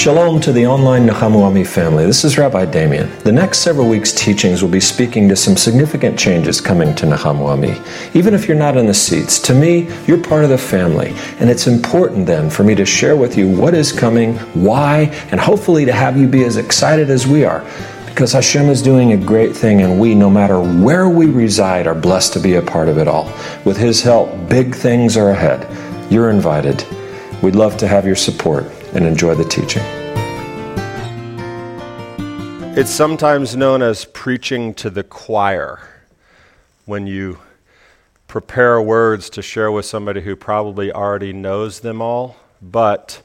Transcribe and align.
Shalom 0.00 0.40
to 0.40 0.52
the 0.52 0.66
online 0.66 1.06
Nachamu 1.06 1.42
Ami 1.42 1.62
family. 1.62 2.06
This 2.06 2.24
is 2.24 2.38
Rabbi 2.38 2.64
Damian. 2.64 3.10
The 3.18 3.32
next 3.32 3.58
several 3.58 3.86
weeks' 3.86 4.14
teachings 4.14 4.62
will 4.62 4.70
be 4.70 4.80
speaking 4.80 5.28
to 5.28 5.36
some 5.36 5.58
significant 5.58 6.18
changes 6.18 6.58
coming 6.58 6.94
to 6.94 7.04
Nachamu 7.04 7.46
Ami. 7.46 7.78
Even 8.18 8.32
if 8.32 8.48
you're 8.48 8.56
not 8.56 8.78
in 8.78 8.86
the 8.86 8.94
seats, 8.94 9.38
to 9.40 9.52
me, 9.52 9.90
you're 10.06 10.16
part 10.16 10.42
of 10.42 10.48
the 10.48 10.56
family, 10.56 11.12
and 11.38 11.50
it's 11.50 11.66
important 11.66 12.24
then 12.24 12.48
for 12.48 12.64
me 12.64 12.74
to 12.76 12.86
share 12.86 13.14
with 13.14 13.36
you 13.36 13.46
what 13.46 13.74
is 13.74 13.92
coming, 13.92 14.36
why, 14.54 15.00
and 15.32 15.38
hopefully 15.38 15.84
to 15.84 15.92
have 15.92 16.16
you 16.16 16.26
be 16.26 16.44
as 16.44 16.56
excited 16.56 17.10
as 17.10 17.26
we 17.26 17.44
are. 17.44 17.62
Because 18.06 18.32
Hashem 18.32 18.70
is 18.70 18.80
doing 18.80 19.12
a 19.12 19.18
great 19.18 19.54
thing, 19.54 19.82
and 19.82 20.00
we, 20.00 20.14
no 20.14 20.30
matter 20.30 20.62
where 20.62 21.10
we 21.10 21.26
reside, 21.26 21.86
are 21.86 21.94
blessed 21.94 22.32
to 22.32 22.40
be 22.40 22.54
a 22.54 22.62
part 22.62 22.88
of 22.88 22.96
it 22.96 23.06
all. 23.06 23.30
With 23.66 23.76
His 23.76 24.00
help, 24.00 24.48
big 24.48 24.74
things 24.74 25.18
are 25.18 25.28
ahead. 25.28 25.68
You're 26.10 26.30
invited. 26.30 26.86
We'd 27.42 27.54
love 27.54 27.76
to 27.76 27.86
have 27.86 28.06
your 28.06 28.16
support 28.16 28.79
and 28.94 29.06
enjoy 29.06 29.34
the 29.34 29.44
teaching. 29.44 29.82
It's 32.76 32.90
sometimes 32.90 33.56
known 33.56 33.82
as 33.82 34.04
preaching 34.04 34.74
to 34.74 34.90
the 34.90 35.02
choir 35.02 35.80
when 36.86 37.06
you 37.06 37.38
prepare 38.26 38.80
words 38.80 39.28
to 39.30 39.42
share 39.42 39.70
with 39.70 39.84
somebody 39.84 40.20
who 40.20 40.36
probably 40.36 40.92
already 40.92 41.32
knows 41.32 41.80
them 41.80 42.00
all, 42.00 42.36
but 42.62 43.22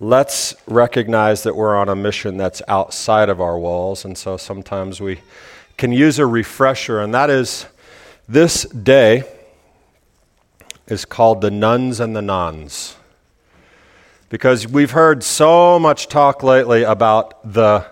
let's 0.00 0.54
recognize 0.66 1.44
that 1.44 1.54
we're 1.54 1.76
on 1.76 1.88
a 1.88 1.96
mission 1.96 2.36
that's 2.36 2.60
outside 2.66 3.28
of 3.28 3.40
our 3.40 3.58
walls, 3.58 4.04
and 4.04 4.18
so 4.18 4.36
sometimes 4.36 5.00
we 5.00 5.20
can 5.76 5.92
use 5.92 6.18
a 6.18 6.26
refresher, 6.26 7.00
and 7.00 7.14
that 7.14 7.30
is 7.30 7.66
this 8.28 8.64
day 8.64 9.22
is 10.88 11.04
called 11.04 11.40
the 11.40 11.50
Nones 11.50 12.00
and 12.00 12.14
the 12.14 12.22
Nons 12.22 12.96
because 14.32 14.66
we've 14.66 14.92
heard 14.92 15.22
so 15.22 15.78
much 15.78 16.08
talk 16.08 16.42
lately 16.42 16.84
about 16.84 17.52
the 17.52 17.84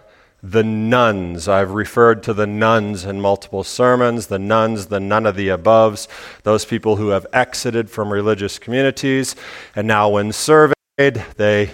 the 0.43 0.65
nones. 0.65 1.49
I've 1.49 1.73
referred 1.73 2.23
to 2.23 2.33
the 2.33 2.47
nones 2.47 3.05
in 3.05 3.21
multiple 3.21 3.63
sermons, 3.63 4.29
the 4.29 4.39
nones, 4.39 4.87
the 4.87 4.99
none 4.99 5.27
of 5.27 5.37
the 5.37 5.49
aboves, 5.49 6.09
those 6.45 6.65
people 6.65 6.97
who 6.97 7.09
have 7.09 7.27
exited 7.35 7.91
from 7.91 8.11
religious 8.11 8.59
communities, 8.59 9.37
and 9.77 9.87
now 9.87 10.09
when 10.09 10.33
surveyed, 10.33 10.75
they 11.37 11.73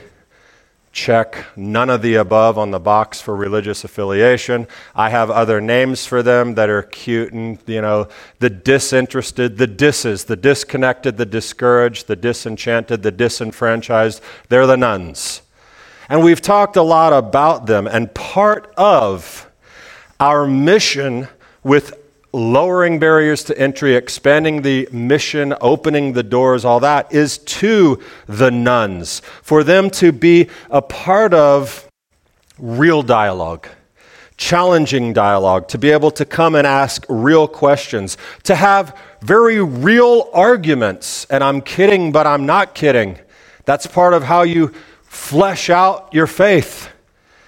check 0.97 1.45
none 1.57 1.91
of 1.91 2.01
the 2.01 2.15
above 2.15 2.57
on 2.57 2.71
the 2.71 2.81
box 2.81 3.21
for 3.21 3.37
religious 3.37 3.85
affiliation. 3.85 4.67
I 4.95 5.11
have 5.11 5.31
other 5.31 5.61
names 5.61 6.07
for 6.07 6.23
them 6.23 6.55
that 6.55 6.71
are 6.71 6.83
cute 6.83 7.35
and, 7.35 7.59
you 7.67 7.83
know, 7.83 8.09
the 8.39 8.49
disinterested, 8.49 9.59
the 9.59 9.67
disses, 9.67 10.25
the 10.25 10.37
disconnected, 10.37 11.19
the 11.19 11.27
discouraged, 11.27 12.07
the 12.07 12.17
disenchanted, 12.17 13.03
the 13.03 13.13
disenfranchised. 13.13 14.23
They're 14.49 14.67
the 14.67 14.79
nones. 14.79 15.43
And 16.09 16.25
we've 16.25 16.41
talked 16.41 16.77
a 16.77 16.83
lot 16.83 17.13
about 17.13 17.67
them, 17.67 17.87
and 17.87 18.15
part 18.15 18.73
of 18.79 19.51
our 20.19 20.47
mission 20.47 21.29
with 21.63 22.06
lowering 22.33 22.99
barriers 22.99 23.45
to 23.45 23.59
entry, 23.59 23.95
expanding 23.95 24.63
the 24.63 24.89
mission, 24.93 25.55
opening 25.61 26.13
the 26.13 26.23
doors, 26.23 26.65
all 26.65 26.81
that 26.81 27.13
is 27.13 27.39
to 27.39 28.01
the 28.27 28.51
nones, 28.51 29.23
for 29.43 29.65
them 29.65 29.89
to 29.91 30.13
be 30.13 30.49
a 30.71 30.83
part 30.83 31.33
of 31.33 31.89
real 32.59 33.03
dialogue, 33.03 33.69
challenging 34.37 35.13
dialogue, 35.13 35.67
to 35.69 35.79
be 35.79 35.91
able 35.91 36.11
to 36.11 36.25
come 36.25 36.55
and 36.55 36.67
ask 36.67 37.07
real 37.09 37.49
questions, 37.49 38.19
to 38.43 38.55
have 38.55 38.97
very 39.23 39.63
real 39.63 40.29
arguments. 40.35 41.27
And 41.31 41.43
I'm 41.43 41.61
kidding, 41.63 42.13
but 42.13 42.27
I'm 42.27 42.45
not 42.45 42.75
kidding. 42.75 43.19
That's 43.65 43.87
part 43.87 44.15
of 44.15 44.25
how 44.25 44.43
you 44.43 44.75
flesh 45.03 45.71
out 45.71 46.13
your 46.13 46.27
faith, 46.27 46.91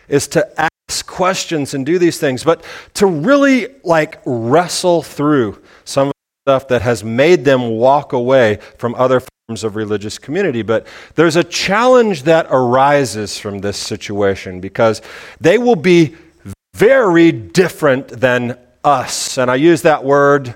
is 0.09 0.27
to 0.29 0.71
questions 1.03 1.75
and 1.75 1.84
do 1.84 1.98
these 1.98 2.19
things, 2.19 2.44
but 2.44 2.65
to 2.94 3.06
really 3.06 3.69
like 3.84 4.21
wrestle 4.25 5.03
through 5.03 5.62
some 5.84 6.09
of 6.09 6.12
the 6.12 6.50
stuff 6.50 6.69
that 6.69 6.82
has 6.82 7.04
made 7.04 7.44
them 7.44 7.71
walk 7.71 8.12
away 8.12 8.59
from 8.78 8.94
other 8.94 9.21
forms 9.21 9.65
of 9.65 9.77
religious 9.77 10.19
community. 10.19 10.62
But 10.62 10.87
there's 11.15 11.37
a 11.37 11.44
challenge 11.44 12.25
that 12.25 12.47
arises 12.50 13.38
from 13.38 13.60
this 13.60 13.77
situation 13.77 14.60
because 14.60 15.03
they 15.41 15.59
will 15.59 15.77
be 15.77 16.16
very 16.75 17.32
different 17.32 18.09
than 18.09 18.59
us. 18.84 19.38
And 19.38 19.50
I 19.50 19.56
use 19.56 19.82
that 19.82 20.04
word, 20.04 20.54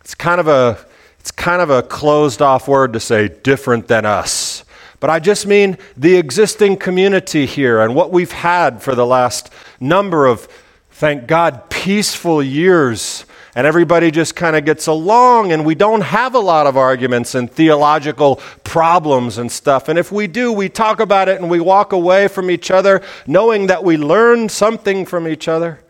it's 0.00 0.14
kind 0.14 0.40
of 0.40 0.48
a 0.48 0.86
it's 1.18 1.30
kind 1.30 1.62
of 1.62 1.70
a 1.70 1.82
closed 1.82 2.42
off 2.42 2.68
word 2.68 2.92
to 2.92 3.00
say 3.00 3.28
different 3.28 3.88
than 3.88 4.04
us. 4.04 4.62
But 5.04 5.10
I 5.10 5.18
just 5.18 5.46
mean 5.46 5.76
the 5.98 6.16
existing 6.16 6.78
community 6.78 7.44
here 7.44 7.82
and 7.82 7.94
what 7.94 8.10
we've 8.10 8.32
had 8.32 8.82
for 8.82 8.94
the 8.94 9.04
last 9.04 9.52
number 9.78 10.24
of, 10.24 10.48
thank 10.92 11.26
God, 11.26 11.68
peaceful 11.68 12.42
years. 12.42 13.26
And 13.54 13.66
everybody 13.66 14.10
just 14.10 14.34
kind 14.34 14.56
of 14.56 14.64
gets 14.64 14.86
along, 14.86 15.52
and 15.52 15.66
we 15.66 15.74
don't 15.74 16.00
have 16.00 16.34
a 16.34 16.38
lot 16.38 16.66
of 16.66 16.78
arguments 16.78 17.34
and 17.34 17.52
theological 17.52 18.36
problems 18.64 19.36
and 19.36 19.52
stuff. 19.52 19.90
And 19.90 19.98
if 19.98 20.10
we 20.10 20.26
do, 20.26 20.50
we 20.50 20.70
talk 20.70 21.00
about 21.00 21.28
it 21.28 21.38
and 21.38 21.50
we 21.50 21.60
walk 21.60 21.92
away 21.92 22.26
from 22.26 22.50
each 22.50 22.70
other 22.70 23.02
knowing 23.26 23.66
that 23.66 23.84
we 23.84 23.98
learned 23.98 24.50
something 24.52 25.04
from 25.04 25.28
each 25.28 25.48
other. 25.48 25.80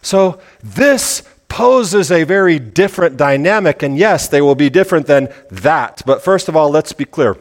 So, 0.00 0.40
this 0.62 1.22
poses 1.48 2.10
a 2.10 2.24
very 2.24 2.58
different 2.58 3.18
dynamic, 3.18 3.82
and 3.82 3.98
yes, 3.98 4.26
they 4.26 4.40
will 4.40 4.54
be 4.54 4.70
different 4.70 5.06
than 5.06 5.28
that. 5.50 6.00
But 6.06 6.24
first 6.24 6.48
of 6.48 6.56
all, 6.56 6.70
let's 6.70 6.94
be 6.94 7.04
clear 7.04 7.36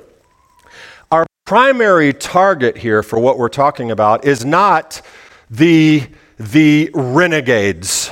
primary 1.45 2.13
target 2.13 2.77
here 2.77 3.03
for 3.03 3.19
what 3.19 3.37
we're 3.37 3.49
talking 3.49 3.91
about 3.91 4.23
is 4.23 4.45
not 4.45 5.01
the, 5.49 6.01
the 6.39 6.89
renegades. 6.93 8.11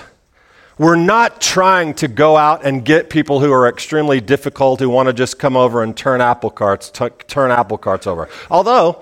We're 0.78 0.98
not 0.98 1.40
trying 1.40 1.94
to 1.96 2.08
go 2.08 2.36
out 2.36 2.66
and 2.66 2.84
get 2.84 3.10
people 3.10 3.40
who 3.40 3.52
are 3.54 3.70
extremely 3.70 4.20
difficult 4.20 4.80
who 4.80 4.90
want 4.90 5.08
to 5.08 5.14
just 5.14 5.40
come 5.40 5.56
over 5.56 5.82
and 5.82 5.96
turn 5.96 6.20
apple 6.20 6.50
carts, 6.50 6.90
t- 6.90 7.08
turn 7.28 7.52
apple 7.52 7.78
carts 7.78 8.06
over. 8.06 8.28
Although 8.50 9.02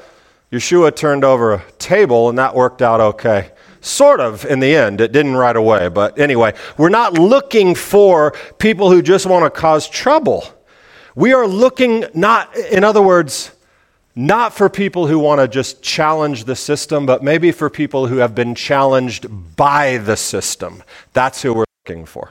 Yeshua 0.52 0.96
turned 0.96 1.24
over 1.24 1.56
a 1.56 1.64
table 1.80 2.30
and 2.30 2.38
that 2.38 2.54
worked 2.54 2.82
out 2.82 3.02
okay. 3.02 3.52
Sort 3.82 4.20
of 4.20 4.46
in 4.46 4.60
the 4.60 4.76
end. 4.76 5.02
It 5.02 5.12
didn't 5.12 5.38
right 5.38 5.56
away. 5.56 5.90
But 5.90 6.20
anyway, 6.20 6.54
we're 6.78 6.90
not 6.90 7.14
looking 7.14 7.74
for 7.74 8.34
people 8.60 8.92
who 8.92 9.02
just 9.02 9.26
want 9.26 9.46
to 9.46 9.50
cause 9.50 9.90
trouble. 9.90 10.46
We 11.16 11.34
are 11.34 11.48
looking 11.48 12.06
not, 12.14 12.56
in 12.56 12.84
other 12.84 13.02
words, 13.02 13.52
not 14.20 14.54
for 14.54 14.68
people 14.68 15.08
who 15.08 15.18
want 15.18 15.40
to 15.40 15.48
just 15.48 15.82
challenge 15.82 16.44
the 16.44 16.56
system, 16.56 17.06
but 17.06 17.24
maybe 17.24 17.54
for 17.54 17.70
people 17.70 18.08
who 18.08 18.18
have 18.18 18.36
been 18.36 18.54
challenged 18.54 19.28
by 19.56 19.98
the 19.98 20.18
system. 20.18 20.84
That's 21.14 21.42
who 21.42 21.54
we're 21.54 21.64
looking 21.88 22.06
for. 22.06 22.30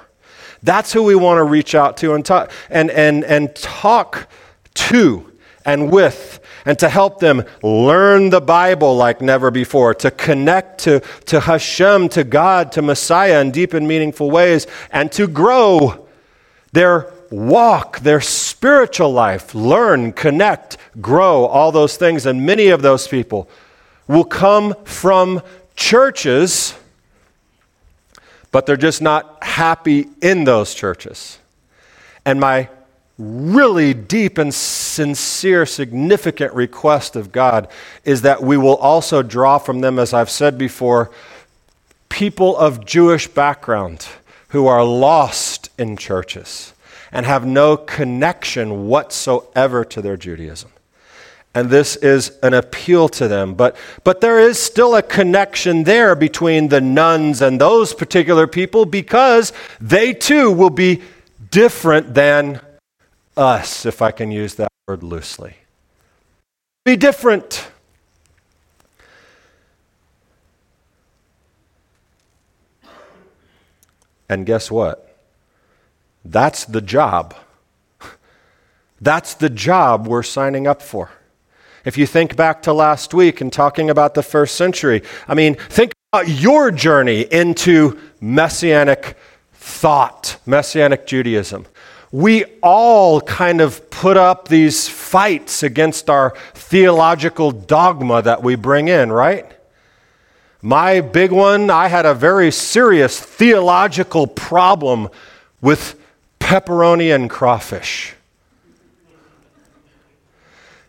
That's 0.62 0.92
who 0.92 1.02
we 1.02 1.14
want 1.14 1.38
to 1.38 1.44
reach 1.44 1.74
out 1.74 1.96
to 1.98 2.12
and 2.12 2.26
talk, 2.26 2.52
and, 2.68 2.90
and, 2.90 3.24
and 3.24 3.56
talk 3.56 4.28
to 4.74 5.32
and 5.64 5.90
with, 5.90 6.40
and 6.66 6.78
to 6.78 6.90
help 6.90 7.20
them 7.20 7.44
learn 7.62 8.28
the 8.28 8.42
Bible 8.42 8.94
like 8.94 9.22
never 9.22 9.50
before, 9.50 9.94
to 9.94 10.10
connect 10.10 10.80
to, 10.80 11.00
to 11.24 11.40
Hashem, 11.40 12.10
to 12.10 12.22
God, 12.22 12.70
to 12.72 12.82
Messiah 12.82 13.40
in 13.40 13.50
deep 13.50 13.72
and 13.72 13.88
meaningful 13.88 14.30
ways, 14.30 14.66
and 14.92 15.10
to 15.12 15.26
grow 15.26 16.06
their 16.72 17.10
walk, 17.30 18.00
their 18.00 18.20
spiritual 18.20 19.12
life, 19.12 19.54
learn, 19.54 20.12
connect, 20.12 20.76
grow, 21.00 21.44
all 21.46 21.72
those 21.72 21.96
things. 21.96 22.26
And 22.26 22.44
many 22.44 22.68
of 22.68 22.82
those 22.82 23.08
people 23.08 23.48
will 24.06 24.24
come 24.24 24.74
from 24.84 25.42
churches, 25.76 26.74
but 28.50 28.66
they're 28.66 28.76
just 28.76 29.02
not 29.02 29.42
happy 29.42 30.08
in 30.22 30.44
those 30.44 30.74
churches. 30.74 31.38
And 32.24 32.40
my 32.40 32.68
really 33.18 33.94
deep 33.94 34.38
and 34.38 34.54
sincere, 34.54 35.66
significant 35.66 36.54
request 36.54 37.16
of 37.16 37.32
God 37.32 37.68
is 38.04 38.22
that 38.22 38.42
we 38.42 38.56
will 38.56 38.76
also 38.76 39.22
draw 39.22 39.58
from 39.58 39.80
them, 39.80 39.98
as 39.98 40.14
I've 40.14 40.30
said 40.30 40.56
before, 40.56 41.10
people 42.08 42.56
of 42.56 42.84
Jewish 42.84 43.26
background 43.26 44.06
who 44.48 44.66
are 44.66 44.84
lost 44.84 45.70
in 45.78 45.96
churches 45.96 46.72
and 47.12 47.26
have 47.26 47.46
no 47.46 47.76
connection 47.76 48.86
whatsoever 48.88 49.84
to 49.84 50.02
their 50.02 50.16
Judaism. 50.16 50.70
And 51.54 51.70
this 51.70 51.96
is 51.96 52.38
an 52.42 52.54
appeal 52.54 53.08
to 53.10 53.26
them. 53.26 53.54
But, 53.54 53.76
but 54.04 54.20
there 54.20 54.38
is 54.38 54.58
still 54.58 54.94
a 54.94 55.02
connection 55.02 55.84
there 55.84 56.14
between 56.14 56.68
the 56.68 56.80
nones 56.80 57.42
and 57.42 57.60
those 57.60 57.94
particular 57.94 58.46
people 58.46 58.84
because 58.84 59.52
they 59.80 60.12
too 60.12 60.52
will 60.52 60.70
be 60.70 61.02
different 61.50 62.14
than 62.14 62.60
us, 63.36 63.86
if 63.86 64.02
I 64.02 64.10
can 64.10 64.30
use 64.30 64.56
that 64.56 64.68
word 64.86 65.02
loosely. 65.02 65.56
Be 66.84 66.96
different. 66.96 67.68
And 74.28 74.44
guess 74.44 74.70
what? 74.70 75.07
That's 76.30 76.66
the 76.66 76.82
job. 76.82 77.34
That's 79.00 79.34
the 79.34 79.48
job 79.48 80.06
we're 80.06 80.22
signing 80.22 80.66
up 80.66 80.82
for. 80.82 81.10
If 81.84 81.96
you 81.96 82.06
think 82.06 82.36
back 82.36 82.62
to 82.62 82.72
last 82.72 83.14
week 83.14 83.40
and 83.40 83.50
talking 83.50 83.88
about 83.88 84.14
the 84.14 84.22
first 84.22 84.56
century, 84.56 85.02
I 85.26 85.34
mean, 85.34 85.54
think 85.54 85.92
about 86.12 86.28
your 86.28 86.70
journey 86.70 87.22
into 87.22 87.98
messianic 88.20 89.16
thought, 89.54 90.38
messianic 90.44 91.06
Judaism. 91.06 91.66
We 92.12 92.44
all 92.62 93.22
kind 93.22 93.62
of 93.62 93.88
put 93.90 94.18
up 94.18 94.48
these 94.48 94.86
fights 94.86 95.62
against 95.62 96.10
our 96.10 96.34
theological 96.52 97.52
dogma 97.52 98.20
that 98.22 98.42
we 98.42 98.54
bring 98.54 98.88
in, 98.88 99.10
right? 99.10 99.50
My 100.60 101.00
big 101.00 101.30
one, 101.30 101.70
I 101.70 101.88
had 101.88 102.04
a 102.04 102.14
very 102.14 102.50
serious 102.50 103.18
theological 103.18 104.26
problem 104.26 105.08
with 105.60 105.97
pepperoni 106.48 107.14
and 107.14 107.28
crawfish. 107.28 108.14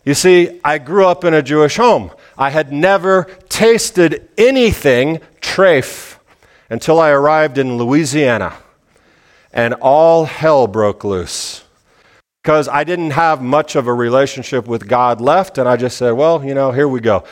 You 0.06 0.14
see, 0.14 0.62
I 0.64 0.78
grew 0.78 1.06
up 1.06 1.26
in 1.26 1.34
a 1.34 1.42
Jewish 1.42 1.76
home. 1.76 2.12
I 2.38 2.50
had 2.50 2.72
never 2.72 3.26
tasted 3.50 4.30
anything 4.38 5.20
treif 5.42 6.18
until 6.70 6.98
I 6.98 7.10
arrived 7.10 7.58
in 7.58 7.78
Louisiana, 7.78 8.56
and 9.52 9.74
all 9.82 10.24
hell 10.24 10.66
broke 10.66 11.04
loose. 11.04 11.66
Because 12.42 12.70
I 12.70 12.86
didn't 12.86 13.12
have 13.12 13.42
much 13.42 13.76
of 13.76 13.86
a 13.86 13.94
relationship 13.94 14.66
with 14.66 14.88
God 14.88 15.20
left, 15.20 15.58
and 15.58 15.68
I 15.68 15.76
just 15.76 15.98
said, 15.98 16.12
well, 16.12 16.42
you 16.42 16.54
know, 16.54 16.72
here 16.72 16.88
we 16.88 17.02
go. 17.02 17.26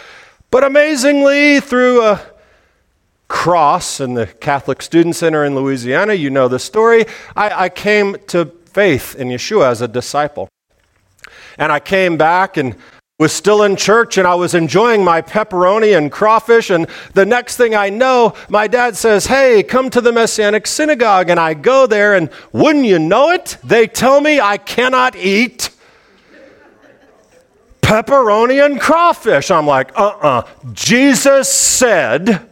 But 0.52 0.66
amazingly, 0.66 1.62
through 1.62 2.04
a 2.04 2.20
cross 3.28 4.00
in 4.00 4.14
the 4.14 4.28
Catholic 4.28 4.82
Student 4.82 5.16
Center 5.16 5.44
in 5.44 5.56
Louisiana, 5.56 6.14
you 6.14 6.30
know 6.30 6.48
the 6.48 6.60
story, 6.60 7.06
I, 7.36 7.66
I 7.66 7.70
came 7.70 8.18
to 8.28 8.46
faith 8.66 9.16
in 9.16 9.30
Yeshua 9.30 9.70
as 9.72 9.82
a 9.82 9.88
disciple. 9.88 10.50
And 11.58 11.72
I 11.72 11.80
came 11.80 12.18
back 12.18 12.58
and 12.58 12.76
was 13.20 13.34
still 13.34 13.64
in 13.64 13.76
church 13.76 14.20
and 14.20 14.28
I 14.28 14.36
was 14.36 14.54
enjoying 14.54 15.04
my 15.04 15.24
pepperoni 15.24 15.98
and 15.98 16.12
crawfish. 16.12 16.70
And 16.70 16.88
the 17.14 17.26
next 17.26 17.58
thing 17.58 17.74
I 17.74 17.90
know, 17.90 18.36
my 18.48 18.68
dad 18.68 18.96
says, 18.96 19.26
Hey, 19.26 19.64
come 19.64 19.90
to 19.90 20.02
the 20.02 20.12
Messianic 20.12 20.68
synagogue. 20.68 21.32
And 21.32 21.40
I 21.40 21.56
go 21.56 21.88
there, 21.88 22.14
and 22.14 22.30
wouldn't 22.52 22.86
you 22.86 23.00
know 23.00 23.32
it? 23.32 23.58
They 23.64 23.88
tell 23.88 24.22
me 24.22 24.40
I 24.40 24.58
cannot 24.58 25.16
eat 25.16 25.72
pepperoni 27.82 28.64
and 28.64 28.80
crawfish. 28.80 29.50
I'm 29.50 29.66
like, 29.66 29.98
uh 29.98 30.10
uh-uh. 30.10 30.28
uh 30.28 30.48
Jesus 30.74 31.52
said, 31.52 32.48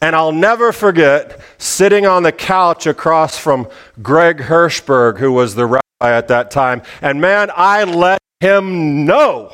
and 0.00 0.16
I'll 0.16 0.32
never 0.32 0.72
forget 0.72 1.40
sitting 1.58 2.06
on 2.06 2.22
the 2.22 2.32
couch 2.32 2.86
across 2.86 3.36
from 3.36 3.68
Greg 4.00 4.38
Hirschberg, 4.38 5.18
who 5.18 5.32
was 5.32 5.54
the 5.54 5.66
rabbi 5.66 5.82
at 6.00 6.28
that 6.28 6.50
time. 6.50 6.82
And 7.02 7.20
man, 7.20 7.50
I 7.54 7.84
let 7.84 8.20
him 8.40 9.04
know 9.04 9.52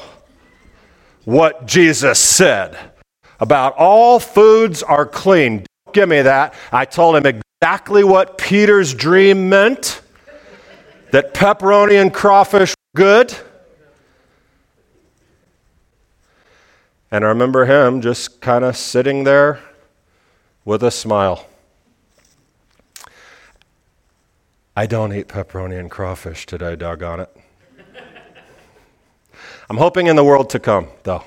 what 1.25 1.67
Jesus 1.67 2.21
said 2.21 2.79
about 3.41 3.75
all 3.77 4.21
foods 4.21 4.83
are 4.83 5.05
clean. 5.05 5.67
Don't 5.85 5.95
give 5.95 6.09
me 6.09 6.23
that. 6.23 6.55
I 6.71 6.85
told 6.85 7.17
him 7.17 7.27
exactly 7.27 8.05
what 8.05 8.39
Peter's 8.39 8.95
dream 8.95 9.49
meant 9.49 10.01
that 11.11 11.35
pepperoni 11.35 12.01
and 12.01 12.15
crawfish 12.15 12.71
were 12.71 12.99
good. 12.99 13.35
And 17.11 17.25
I 17.25 17.29
remember 17.29 17.65
him 17.65 18.01
just 18.01 18.41
kind 18.41 18.65
of 18.65 18.77
sitting 18.77 19.25
there 19.25 19.61
with 20.67 20.83
a 20.83 20.91
smile. 20.91 21.47
I 24.77 24.85
don't 24.85 25.15
eat 25.15 25.29
pepperoni 25.29 25.79
and 25.79 25.91
crawfish 25.91 26.45
today, 26.45 26.77
doggone 26.77 27.21
it. 27.21 27.35
I'm 29.71 29.79
hoping 29.79 30.09
in 30.09 30.17
the 30.17 30.25
world 30.25 30.51
to 30.51 30.59
come, 30.59 30.89
though. 31.05 31.25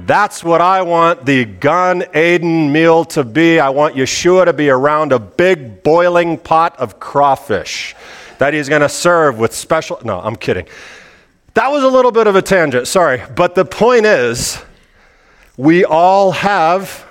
That's 0.00 0.44
what 0.44 0.60
I 0.60 0.82
want 0.82 1.24
the 1.24 1.46
Gan 1.46 2.04
Eden 2.14 2.70
meal 2.70 3.06
to 3.06 3.24
be. 3.24 3.58
I 3.58 3.70
want 3.70 3.94
Yeshua 3.94 4.44
to 4.44 4.52
be 4.52 4.68
around 4.68 5.12
a 5.12 5.18
big 5.18 5.82
boiling 5.82 6.36
pot 6.36 6.76
of 6.78 7.00
crawfish 7.00 7.96
that 8.38 8.52
he's 8.52 8.68
going 8.68 8.82
to 8.82 8.90
serve 8.90 9.38
with 9.38 9.54
special. 9.54 9.98
No, 10.04 10.20
I'm 10.20 10.36
kidding. 10.36 10.66
That 11.54 11.70
was 11.70 11.84
a 11.84 11.88
little 11.88 12.12
bit 12.12 12.26
of 12.26 12.36
a 12.36 12.42
tangent, 12.42 12.88
sorry. 12.88 13.22
But 13.34 13.54
the 13.54 13.64
point 13.64 14.04
is, 14.04 14.62
we 15.56 15.86
all 15.86 16.32
have 16.32 17.05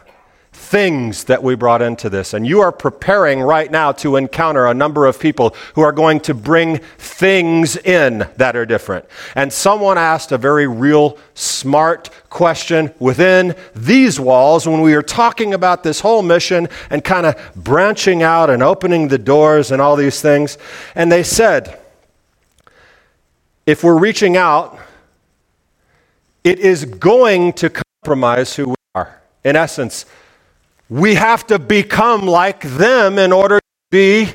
things 0.66 1.26
that 1.26 1.44
we 1.44 1.54
brought 1.54 1.82
into 1.82 2.10
this. 2.10 2.34
And 2.34 2.46
you 2.46 2.62
are 2.62 2.72
preparing 2.72 3.40
right 3.42 3.70
now 3.70 3.92
to 3.94 4.16
encounter 4.16 4.66
a 4.66 4.74
number 4.74 5.06
of 5.06 5.20
people 5.20 5.56
who 5.76 5.82
are 5.82 5.92
going 5.92 6.20
to 6.22 6.34
bring 6.34 6.80
things 6.98 7.78
in 7.78 8.28
that 8.38 8.56
are 8.56 8.66
different. 8.66 9.06
And 9.36 9.54
someone 9.54 9.98
asked 9.98 10.32
a 10.32 10.38
very 10.38 10.66
real, 10.66 11.20
smart 11.36 12.10
question 12.30 12.92
within 13.00 13.56
these 13.76 14.20
walls 14.20 14.68
when 14.68 14.82
we 14.82 14.96
were 14.96 15.04
talking 15.04 15.54
about 15.54 15.84
this 15.84 16.00
whole 16.00 16.24
mission 16.24 16.68
and 16.90 17.04
kind 17.04 17.28
of 17.28 17.52
branching 17.56 18.24
out 18.24 18.50
and 18.50 18.64
opening 18.64 19.08
the 19.08 19.20
doors 19.20 19.72
and 19.72 19.80
all 19.80 19.96
these 19.96 20.20
things. 20.20 20.58
And 20.96 21.12
they 21.12 21.24
said, 21.24 21.80
if 23.68 23.84
we're 23.84 24.00
reaching 24.00 24.36
out, 24.36 24.80
it 26.44 26.60
is 26.60 26.86
going 26.86 27.54
to 27.54 27.70
compromise 27.70 28.56
who 28.56 28.70
we 28.70 28.76
are. 28.96 29.22
In 29.44 29.56
essence, 29.56 30.06
we 30.90 31.16
have 31.16 31.48
to 31.48 31.60
become 31.60 32.26
like 32.26 32.62
them 32.62 33.18
in 33.18 33.32
order 33.32 33.60
to 33.60 33.66
be. 33.90 34.28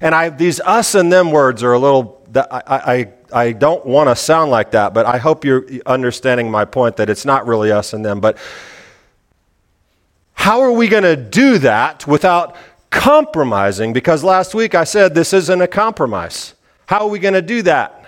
And 0.00 0.14
I, 0.14 0.28
these 0.28 0.60
us 0.60 0.94
and 0.94 1.10
them 1.10 1.30
words 1.30 1.62
are 1.62 1.72
a 1.72 1.78
little, 1.78 2.26
I, 2.34 2.62
I, 2.66 3.12
I 3.32 3.52
don't 3.52 3.84
want 3.86 4.08
to 4.10 4.16
sound 4.16 4.50
like 4.50 4.72
that, 4.72 4.92
but 4.92 5.06
I 5.06 5.18
hope 5.18 5.44
you're 5.44 5.66
understanding 5.86 6.50
my 6.50 6.64
point 6.64 6.96
that 6.96 7.08
it's 7.08 7.24
not 7.24 7.46
really 7.46 7.72
us 7.72 7.92
and 7.92 8.04
them. 8.04 8.20
But 8.20 8.36
how 10.34 10.60
are 10.60 10.72
we 10.72 10.88
going 10.88 11.02
to 11.02 11.16
do 11.16 11.58
that 11.58 12.06
without 12.06 12.56
compromising? 12.90 13.92
Because 13.92 14.22
last 14.22 14.54
week 14.54 14.74
I 14.74 14.84
said 14.84 15.14
this 15.14 15.32
isn't 15.32 15.60
a 15.60 15.66
compromise. 15.66 16.54
How 16.86 17.00
are 17.00 17.08
we 17.08 17.18
going 17.18 17.34
to 17.34 17.42
do 17.42 17.62
that? 17.62 18.05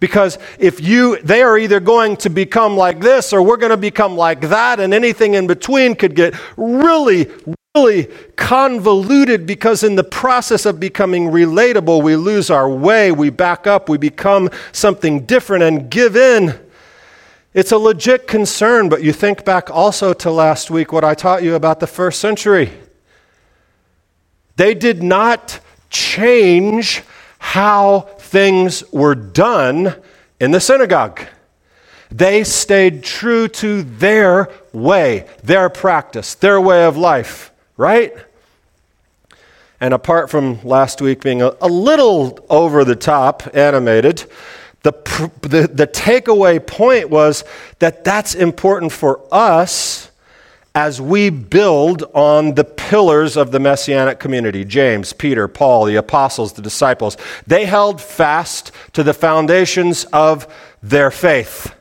Because 0.00 0.38
if 0.58 0.80
you, 0.80 1.20
they 1.20 1.42
are 1.42 1.58
either 1.58 1.78
going 1.78 2.16
to 2.18 2.30
become 2.30 2.74
like 2.76 3.00
this 3.00 3.34
or 3.34 3.42
we're 3.42 3.58
going 3.58 3.70
to 3.70 3.76
become 3.76 4.16
like 4.16 4.40
that, 4.48 4.80
and 4.80 4.94
anything 4.94 5.34
in 5.34 5.46
between 5.46 5.94
could 5.94 6.16
get 6.16 6.34
really, 6.56 7.30
really 7.74 8.08
convoluted 8.34 9.46
because 9.46 9.82
in 9.82 9.96
the 9.96 10.04
process 10.04 10.64
of 10.64 10.80
becoming 10.80 11.26
relatable, 11.26 12.02
we 12.02 12.16
lose 12.16 12.50
our 12.50 12.68
way, 12.68 13.12
we 13.12 13.28
back 13.28 13.66
up, 13.66 13.90
we 13.90 13.98
become 13.98 14.48
something 14.72 15.26
different 15.26 15.62
and 15.62 15.90
give 15.90 16.16
in. 16.16 16.58
It's 17.52 17.72
a 17.72 17.78
legit 17.78 18.26
concern, 18.26 18.88
but 18.88 19.02
you 19.02 19.12
think 19.12 19.44
back 19.44 19.70
also 19.70 20.14
to 20.14 20.30
last 20.30 20.70
week, 20.70 20.92
what 20.92 21.04
I 21.04 21.14
taught 21.14 21.42
you 21.42 21.54
about 21.56 21.78
the 21.80 21.86
first 21.86 22.20
century. 22.20 22.72
They 24.56 24.72
did 24.72 25.02
not 25.02 25.60
change 25.90 27.02
how 27.38 28.08
things 28.30 28.84
were 28.92 29.16
done 29.16 29.96
in 30.38 30.52
the 30.52 30.60
synagogue. 30.60 31.20
They 32.12 32.44
stayed 32.44 33.02
true 33.02 33.48
to 33.48 33.82
their 33.82 34.48
way, 34.72 35.26
their 35.42 35.68
practice, 35.68 36.36
their 36.36 36.60
way 36.60 36.84
of 36.84 36.96
life, 36.96 37.50
right? 37.76 38.14
And 39.80 39.92
apart 39.92 40.30
from 40.30 40.62
last 40.62 41.00
week 41.00 41.22
being 41.22 41.42
a, 41.42 41.56
a 41.60 41.68
little 41.68 42.38
over 42.48 42.84
the 42.84 42.94
top 42.94 43.48
animated, 43.52 44.24
the, 44.82 44.92
the, 45.42 45.68
the 45.72 45.86
takeaway 45.88 46.64
point 46.64 47.10
was 47.10 47.44
that 47.80 48.04
that's 48.04 48.36
important 48.36 48.92
for 48.92 49.20
us 49.32 50.09
as 50.74 51.00
we 51.00 51.30
build 51.30 52.04
on 52.14 52.54
the 52.54 52.64
pillars 52.64 53.36
of 53.36 53.50
the 53.50 53.58
messianic 53.58 54.20
community 54.20 54.64
James, 54.64 55.12
Peter, 55.12 55.48
Paul, 55.48 55.84
the 55.84 55.96
apostles, 55.96 56.52
the 56.52 56.62
disciples, 56.62 57.16
they 57.46 57.64
held 57.64 58.00
fast 58.00 58.72
to 58.92 59.02
the 59.02 59.14
foundations 59.14 60.04
of 60.12 60.46
their 60.82 61.10
faith, 61.10 61.74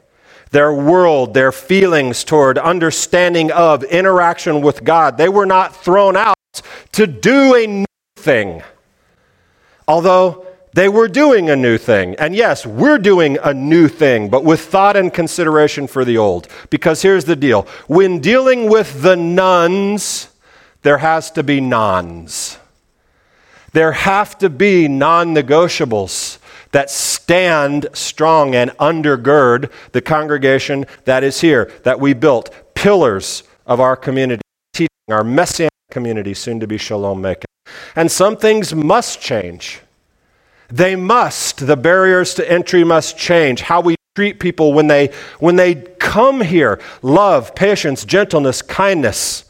their 0.51 0.73
world, 0.73 1.33
their 1.33 1.51
feelings 1.51 2.23
toward 2.23 2.57
understanding 2.57 3.51
of 3.51 3.83
interaction 3.83 4.61
with 4.61 4.83
God. 4.83 5.17
They 5.17 5.29
were 5.29 5.45
not 5.45 5.75
thrown 5.75 6.17
out 6.17 6.35
to 6.93 7.05
do 7.05 7.55
a 7.55 7.67
new 7.67 7.85
thing. 8.17 8.63
Although 9.87 10.45
they 10.73 10.87
were 10.87 11.07
doing 11.07 11.49
a 11.49 11.55
new 11.55 11.77
thing. 11.77 12.15
And 12.15 12.35
yes, 12.35 12.65
we're 12.65 12.97
doing 12.97 13.37
a 13.43 13.53
new 13.53 13.87
thing, 13.87 14.29
but 14.29 14.43
with 14.43 14.61
thought 14.61 14.95
and 14.95 15.13
consideration 15.13 15.87
for 15.87 16.05
the 16.05 16.17
old. 16.17 16.47
Because 16.69 17.01
here's 17.01 17.25
the 17.25 17.35
deal 17.35 17.63
when 17.87 18.19
dealing 18.19 18.69
with 18.69 19.01
the 19.01 19.15
nones, 19.15 20.29
there 20.81 20.99
has 20.99 21.31
to 21.31 21.43
be 21.43 21.59
nons. 21.59 22.57
There 23.73 23.91
have 23.91 24.37
to 24.39 24.49
be 24.49 24.87
non 24.87 25.33
negotiables 25.33 26.39
that 26.71 26.89
stand 26.89 27.87
strong 27.93 28.55
and 28.55 28.71
undergird 28.71 29.71
the 29.91 30.01
congregation 30.01 30.85
that 31.05 31.23
is 31.23 31.41
here, 31.41 31.71
that 31.83 31.99
we 31.99 32.13
built, 32.13 32.53
pillars 32.75 33.43
of 33.65 33.79
our 33.79 33.95
community, 33.95 34.41
teaching 34.73 34.89
our 35.09 35.23
messianic 35.23 35.71
community, 35.89 36.33
soon 36.33 36.59
to 36.59 36.67
be 36.67 36.77
Shalom 36.77 37.21
Macon. 37.21 37.45
And 37.95 38.11
some 38.11 38.37
things 38.37 38.73
must 38.73 39.19
change. 39.19 39.81
They 40.69 40.95
must. 40.95 41.65
The 41.65 41.77
barriers 41.77 42.33
to 42.35 42.49
entry 42.49 42.83
must 42.83 43.17
change. 43.17 43.61
How 43.61 43.81
we 43.81 43.95
treat 44.15 44.39
people 44.39 44.73
when 44.73 44.87
they, 44.87 45.07
when 45.39 45.55
they 45.55 45.75
come 45.75 46.41
here 46.41 46.79
love, 47.01 47.55
patience, 47.55 48.05
gentleness, 48.05 48.61
kindness. 48.61 49.45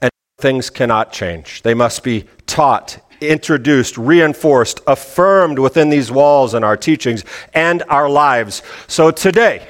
And 0.00 0.10
things 0.38 0.70
cannot 0.70 1.12
change. 1.12 1.62
They 1.62 1.74
must 1.74 2.02
be 2.02 2.24
taught, 2.46 2.98
introduced, 3.20 3.96
reinforced, 3.96 4.80
affirmed 4.86 5.58
within 5.58 5.90
these 5.90 6.10
walls 6.10 6.54
and 6.54 6.64
our 6.64 6.76
teachings 6.76 7.24
and 7.54 7.82
our 7.88 8.08
lives. 8.08 8.62
So 8.88 9.10
today, 9.10 9.66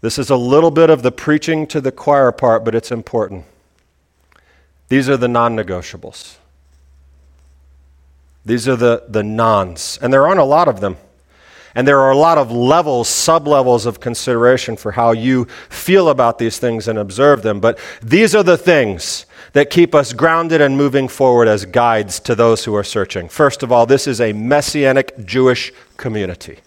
this 0.00 0.18
is 0.18 0.30
a 0.30 0.36
little 0.36 0.70
bit 0.70 0.90
of 0.90 1.02
the 1.02 1.12
preaching 1.12 1.66
to 1.68 1.80
the 1.80 1.92
choir 1.92 2.32
part, 2.32 2.64
but 2.64 2.74
it's 2.74 2.90
important. 2.90 3.44
These 4.88 5.08
are 5.08 5.16
the 5.16 5.28
non 5.28 5.56
negotiables. 5.56 6.36
These 8.44 8.68
are 8.68 8.76
the, 8.76 9.04
the 9.08 9.22
nons, 9.22 9.98
and 10.02 10.12
there 10.12 10.26
aren't 10.26 10.40
a 10.40 10.44
lot 10.44 10.68
of 10.68 10.80
them. 10.80 10.96
And 11.74 11.88
there 11.88 12.00
are 12.00 12.10
a 12.10 12.16
lot 12.16 12.36
of 12.36 12.50
levels, 12.50 13.08
sub 13.08 13.46
levels 13.46 13.86
of 13.86 13.98
consideration 13.98 14.76
for 14.76 14.92
how 14.92 15.12
you 15.12 15.46
feel 15.70 16.10
about 16.10 16.38
these 16.38 16.58
things 16.58 16.86
and 16.86 16.98
observe 16.98 17.42
them. 17.42 17.60
But 17.60 17.78
these 18.02 18.34
are 18.34 18.42
the 18.42 18.58
things 18.58 19.24
that 19.54 19.70
keep 19.70 19.94
us 19.94 20.12
grounded 20.12 20.60
and 20.60 20.76
moving 20.76 21.08
forward 21.08 21.48
as 21.48 21.64
guides 21.64 22.20
to 22.20 22.34
those 22.34 22.64
who 22.64 22.74
are 22.74 22.84
searching. 22.84 23.28
First 23.28 23.62
of 23.62 23.72
all, 23.72 23.86
this 23.86 24.06
is 24.06 24.20
a 24.20 24.34
messianic 24.34 25.24
Jewish 25.24 25.72
community. 25.96 26.58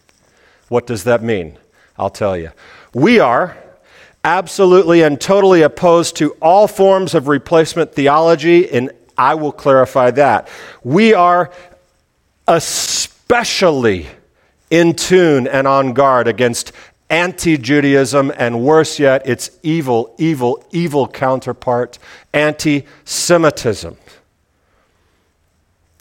What 0.69 0.87
does 0.87 1.03
that 1.03 1.21
mean? 1.21 1.59
I'll 1.97 2.09
tell 2.09 2.35
you. 2.35 2.51
We 2.93 3.19
are 3.19 3.57
absolutely 4.23 5.03
and 5.03 5.21
totally 5.21 5.61
opposed 5.61 6.15
to 6.15 6.31
all 6.41 6.67
forms 6.67 7.13
of 7.13 7.27
replacement 7.27 7.93
theology, 7.93 8.69
and 8.71 8.91
I 9.17 9.35
will 9.35 9.51
clarify 9.51 10.11
that. 10.11 10.47
We 10.83 11.13
are 11.13 11.51
especially 12.47 14.07
in 14.69 14.93
tune 14.93 15.47
and 15.47 15.67
on 15.67 15.93
guard 15.93 16.27
against 16.27 16.71
anti 17.09 17.57
Judaism, 17.57 18.31
and 18.37 18.61
worse 18.61 18.99
yet, 18.99 19.27
its 19.27 19.51
evil, 19.63 20.15
evil, 20.17 20.63
evil 20.71 21.07
counterpart, 21.07 21.99
anti 22.33 22.85
Semitism. 23.03 23.97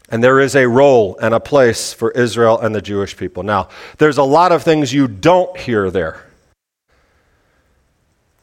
And 0.08 0.22
there 0.22 0.38
is 0.38 0.54
a 0.54 0.68
role 0.68 1.18
and 1.20 1.34
a 1.34 1.40
place 1.40 1.92
for 1.92 2.10
Israel 2.12 2.58
and 2.58 2.74
the 2.74 2.82
Jewish 2.82 3.16
people. 3.16 3.42
Now, 3.42 3.68
there's 3.98 4.18
a 4.18 4.22
lot 4.22 4.52
of 4.52 4.62
things 4.62 4.92
you 4.92 5.08
don't 5.08 5.56
hear 5.58 5.90
there. 5.90 6.24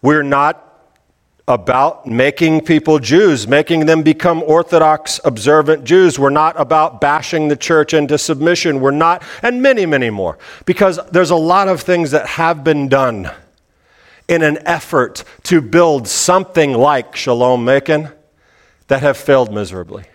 We're 0.01 0.23
not 0.23 0.70
about 1.47 2.05
making 2.05 2.61
people 2.61 2.99
Jews, 2.99 3.47
making 3.47 3.85
them 3.85 4.03
become 4.03 4.43
Orthodox, 4.43 5.19
observant 5.23 5.83
Jews. 5.83 6.17
We're 6.19 6.29
not 6.29 6.59
about 6.59 7.01
bashing 7.01 7.47
the 7.47 7.55
church 7.55 7.93
into 7.93 8.17
submission. 8.17 8.79
We're 8.79 8.91
not, 8.91 9.23
and 9.41 9.61
many, 9.61 9.85
many 9.85 10.09
more. 10.09 10.37
Because 10.65 10.99
there's 11.11 11.31
a 11.31 11.35
lot 11.35 11.67
of 11.67 11.81
things 11.81 12.11
that 12.11 12.27
have 12.27 12.63
been 12.63 12.87
done 12.87 13.31
in 14.27 14.43
an 14.43 14.59
effort 14.65 15.23
to 15.43 15.61
build 15.61 16.07
something 16.07 16.73
like 16.73 17.15
Shalom 17.15 17.65
Macon 17.65 18.09
that 18.87 19.01
have 19.01 19.17
failed 19.17 19.53
miserably. 19.53 20.05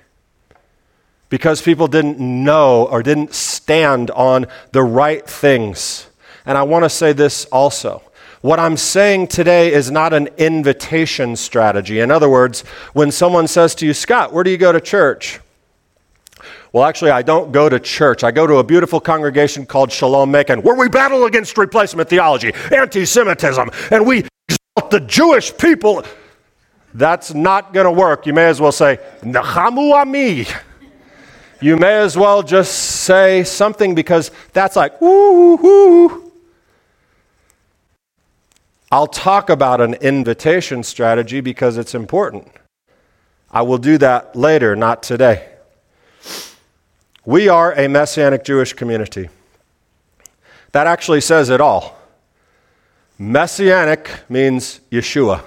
Because 1.29 1.61
people 1.61 1.89
didn't 1.89 2.19
know 2.21 2.87
or 2.87 3.03
didn't 3.03 3.35
stand 3.35 4.11
on 4.13 4.47
the 4.73 4.83
right 4.83 5.27
things. 5.27 6.09
And 6.47 6.57
I 6.57 6.63
want 6.63 6.85
to 6.85 6.89
say 6.91 7.13
this 7.13 7.45
also. 7.47 8.03
What 8.47 8.61
I'm 8.61 8.77
saying 8.77 9.27
today 9.27 9.73
is 9.73 9.91
not 9.91 10.13
an 10.13 10.29
invitation 10.39 11.35
strategy. 11.35 11.99
In 11.99 12.13
other 12.13 12.29
words, 12.29 12.61
when 12.93 13.11
someone 13.11 13.49
says 13.49 13.75
to 13.75 13.87
you, 13.87 13.93
Scott, 13.93 14.33
where 14.33 14.45
do 14.45 14.53
you 14.53 14.57
go 14.57 14.71
to 14.71 14.81
church? 14.81 15.41
Well, 16.73 16.85
actually, 16.85 17.11
I 17.11 17.23
don't 17.23 17.51
go 17.51 17.69
to 17.69 17.81
church. 17.81 18.23
I 18.23 18.31
go 18.31 18.47
to 18.47 18.59
a 18.59 18.63
beautiful 18.63 19.01
congregation 19.01 19.67
called 19.67 19.91
Shalom 19.91 20.31
Macon, 20.31 20.63
where 20.63 20.77
we 20.77 20.89
battle 20.89 21.25
against 21.25 21.59
replacement 21.59 22.09
theology, 22.09 22.53
anti 22.71 23.05
Semitism, 23.05 23.69
and 23.91 24.07
we 24.07 24.19
exalt 24.49 24.93
the 24.93 25.01
Jewish 25.01 25.57
people. 25.57 26.05
That's 26.95 27.35
not 27.35 27.73
going 27.73 27.87
to 27.87 27.91
work. 27.91 28.27
You 28.27 28.33
may 28.33 28.47
as 28.47 28.61
well 28.61 28.71
say, 28.71 29.01
Nachamu 29.23 29.93
Ami. 29.93 30.47
You 31.61 31.77
may 31.77 31.97
as 31.97 32.17
well 32.17 32.45
just 32.45 32.75
say 32.77 33.43
something 33.43 33.97
because 33.97 34.31
that's 34.53 34.77
like, 34.77 35.01
woo, 35.01 35.57
woo. 35.57 36.26
I'll 38.91 39.09
talk 39.09 39.51
about 39.51 39.81
an 39.81 39.95
invitation 39.95 40.83
strategy 40.83 41.41
because 41.41 41.77
it's 41.77 41.95
important. 41.95 42.49
I 43.51 43.63
will 43.63 43.79
do 43.79 43.99
that 43.99 44.37
later, 44.37 44.77
not 44.77 45.03
today. 45.03 45.49
We 47.25 47.49
are 47.49 47.73
a 47.73 47.89
Messianic 47.89 48.45
Jewish 48.45 48.73
community. 48.73 49.29
That 50.71 50.87
actually 50.87 51.21
says 51.21 51.51
it 51.51 51.61
all. 51.61 51.99
Messianic 53.19 54.09
means 54.29 54.81
Yeshua. 54.93 55.43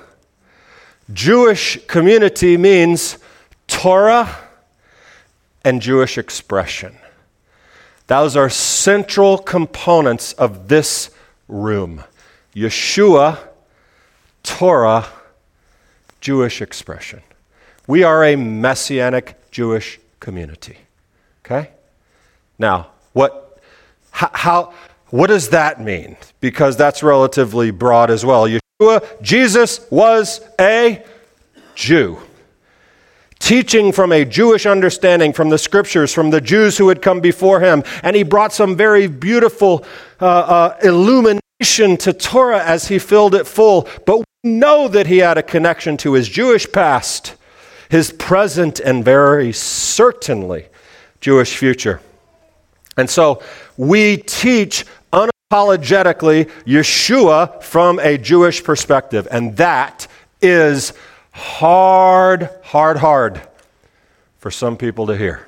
Jewish 1.14 1.80
community 1.88 2.58
means 2.58 3.20
Torah 3.68 4.36
and 5.64 5.82
Jewish 5.82 6.18
expression. 6.18 6.98
Those 8.08 8.36
are 8.36 8.50
central 8.50 9.38
components 9.38 10.34
of 10.34 10.68
this 10.68 11.12
room. 11.48 12.04
Yeshua, 12.56 13.38
Torah, 14.44 15.08
Jewish 16.22 16.62
expression. 16.62 17.22
We 17.88 18.04
are 18.04 18.24
a 18.24 18.36
messianic 18.36 19.36
Jewish 19.52 20.00
community. 20.20 20.78
Okay? 21.46 21.70
Now, 22.58 22.88
what, 23.14 23.60
how, 24.12 24.30
how, 24.34 24.74
what 25.10 25.28
does 25.28 25.50
that 25.50 25.82
mean? 25.82 26.18
Because 26.40 26.78
that's 26.78 27.02
relatively 27.02 27.72
broad 27.72 28.12
as 28.12 28.26
well. 28.26 28.48
Yeshua, 28.48 29.22
Jesus 29.22 29.86
was 29.90 30.42
a 30.60 31.04
Jew 31.76 32.20
teaching 33.40 33.92
from 33.92 34.12
a 34.12 34.26
Jewish 34.26 34.66
understanding 34.66 35.34
from 35.34 35.50
the 35.50 35.58
scriptures, 35.58 36.14
from 36.14 36.30
the 36.30 36.42
Jews 36.42 36.78
who 36.78 36.90
had 36.90 37.02
come 37.02 37.22
before 37.22 37.62
him. 37.62 37.84
And 38.04 38.16
he 38.16 38.24
brought 38.24 38.54
some 38.54 38.76
very 38.76 39.08
beautiful 39.08 39.86
uh, 40.22 40.26
uh, 40.26 40.78
illumination 40.84 41.40
to 41.60 42.14
Torah 42.14 42.64
as 42.64 42.88
he 42.88 43.00
filled 43.00 43.36
it 43.36 43.46
full, 43.46 43.88
but 44.06 44.20
we 44.20 44.26
know 44.44 44.88
that 44.88 45.08
he 45.08 45.18
had 45.18 45.38
a 45.38 45.44
connection 45.44 45.98
to 45.98 46.14
his 46.14 46.30
Jewish 46.30 46.72
past, 46.72 47.36
his 47.90 48.14
present, 48.14 48.80
and 48.80 49.04
very 49.04 49.52
certainly 49.52 50.68
Jewish 51.20 51.58
future. 51.58 52.00
And 52.96 53.10
so 53.10 53.44
we 53.76 54.18
teach 54.18 54.86
unapologetically 55.12 56.50
Yeshua 56.66 57.62
from 57.62 58.00
a 58.00 58.18
Jewish 58.18 58.64
perspective, 58.64 59.28
and 59.30 59.58
that 59.58 60.08
is 60.42 60.94
hard, 61.32 62.50
hard, 62.64 62.98
hard 62.98 63.42
for 64.38 64.50
some 64.50 64.78
people 64.78 65.08
to 65.08 65.18
hear. 65.18 65.46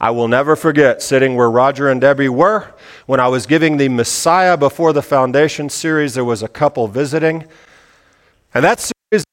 I 0.00 0.10
will 0.10 0.26
never 0.26 0.56
forget 0.56 1.02
sitting 1.02 1.36
where 1.36 1.48
Roger 1.48 1.88
and 1.88 2.00
Debbie 2.00 2.28
were 2.28 2.73
when 3.06 3.20
I 3.20 3.28
was 3.28 3.46
giving 3.46 3.76
the 3.76 3.88
Messiah 3.88 4.56
Before 4.56 4.92
the 4.92 5.02
Foundation 5.02 5.68
series. 5.68 6.14
There 6.14 6.24
was 6.24 6.42
a 6.42 6.48
couple 6.48 6.88
visiting. 6.88 7.44
And 8.54 8.64
that 8.64 8.80
series 8.80 9.24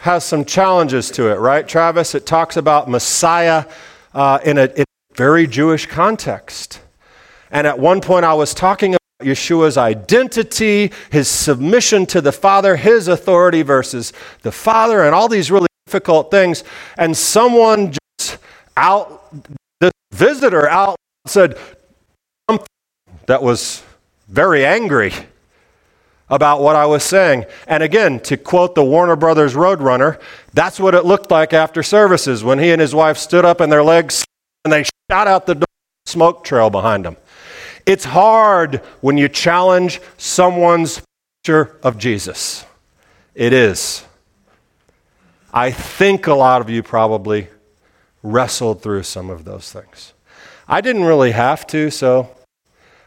has 0.00 0.24
some 0.24 0.44
challenges 0.44 1.10
to 1.12 1.30
it, 1.30 1.36
right, 1.36 1.66
Travis? 1.66 2.14
It 2.14 2.26
talks 2.26 2.56
about 2.56 2.88
Messiah 2.88 3.66
uh, 4.14 4.38
in, 4.44 4.58
a, 4.58 4.64
in 4.64 4.82
a 4.82 5.14
very 5.14 5.46
Jewish 5.46 5.86
context. 5.86 6.80
And 7.50 7.66
at 7.66 7.78
one 7.78 8.00
point, 8.00 8.24
I 8.24 8.34
was 8.34 8.54
talking 8.54 8.94
about 8.94 9.00
Yeshua's 9.28 9.76
identity, 9.76 10.92
his 11.10 11.28
submission 11.28 12.06
to 12.06 12.20
the 12.20 12.32
Father, 12.32 12.76
his 12.76 13.08
authority 13.08 13.62
versus 13.62 14.12
the 14.42 14.52
Father, 14.52 15.04
and 15.04 15.14
all 15.14 15.28
these 15.28 15.50
really 15.50 15.66
difficult 15.86 16.30
things. 16.30 16.64
And 16.96 17.14
someone 17.16 17.92
just 18.18 18.38
out 18.76 19.34
this 19.80 19.92
visitor 20.12 20.68
out 20.68 20.96
said 21.26 21.58
that 23.30 23.44
was 23.44 23.84
very 24.26 24.66
angry 24.66 25.12
about 26.28 26.60
what 26.60 26.74
I 26.74 26.86
was 26.86 27.04
saying. 27.04 27.44
And 27.68 27.80
again, 27.80 28.18
to 28.22 28.36
quote 28.36 28.74
the 28.74 28.82
Warner 28.82 29.14
Brothers 29.14 29.54
Roadrunner, 29.54 30.20
that's 30.52 30.80
what 30.80 30.96
it 30.96 31.04
looked 31.04 31.30
like 31.30 31.52
after 31.52 31.84
services 31.84 32.42
when 32.42 32.58
he 32.58 32.72
and 32.72 32.80
his 32.80 32.92
wife 32.92 33.16
stood 33.16 33.44
up 33.44 33.60
and 33.60 33.70
their 33.70 33.84
legs 33.84 34.24
and 34.64 34.72
they 34.72 34.82
shot 35.08 35.28
out 35.28 35.46
the 35.46 35.54
door, 35.54 35.66
smoke 36.06 36.42
trail 36.42 36.70
behind 36.70 37.04
them. 37.04 37.16
It's 37.86 38.04
hard 38.04 38.82
when 39.00 39.16
you 39.16 39.28
challenge 39.28 40.00
someone's 40.18 41.00
picture 41.44 41.76
of 41.84 41.98
Jesus. 41.98 42.64
It 43.36 43.52
is. 43.52 44.04
I 45.54 45.70
think 45.70 46.26
a 46.26 46.34
lot 46.34 46.60
of 46.60 46.68
you 46.68 46.82
probably 46.82 47.46
wrestled 48.24 48.82
through 48.82 49.04
some 49.04 49.30
of 49.30 49.44
those 49.44 49.70
things. 49.70 50.14
I 50.66 50.80
didn't 50.80 51.04
really 51.04 51.30
have 51.30 51.64
to, 51.68 51.92
so 51.92 52.34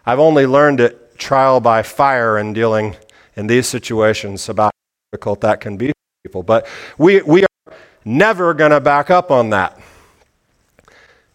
I've 0.05 0.19
only 0.19 0.45
learned 0.45 0.79
it 0.79 1.17
trial 1.17 1.59
by 1.59 1.83
fire 1.83 2.37
in 2.37 2.53
dealing 2.53 2.95
in 3.35 3.47
these 3.47 3.67
situations 3.67 4.49
about 4.49 4.73
how 4.73 5.11
difficult 5.11 5.41
that 5.41 5.61
can 5.61 5.77
be 5.77 5.87
for 5.87 5.93
people. 6.25 6.43
But 6.43 6.67
we, 6.97 7.21
we 7.21 7.43
are 7.43 7.73
never 8.03 8.53
going 8.53 8.71
to 8.71 8.81
back 8.81 9.09
up 9.09 9.31
on 9.31 9.49
that. 9.51 9.79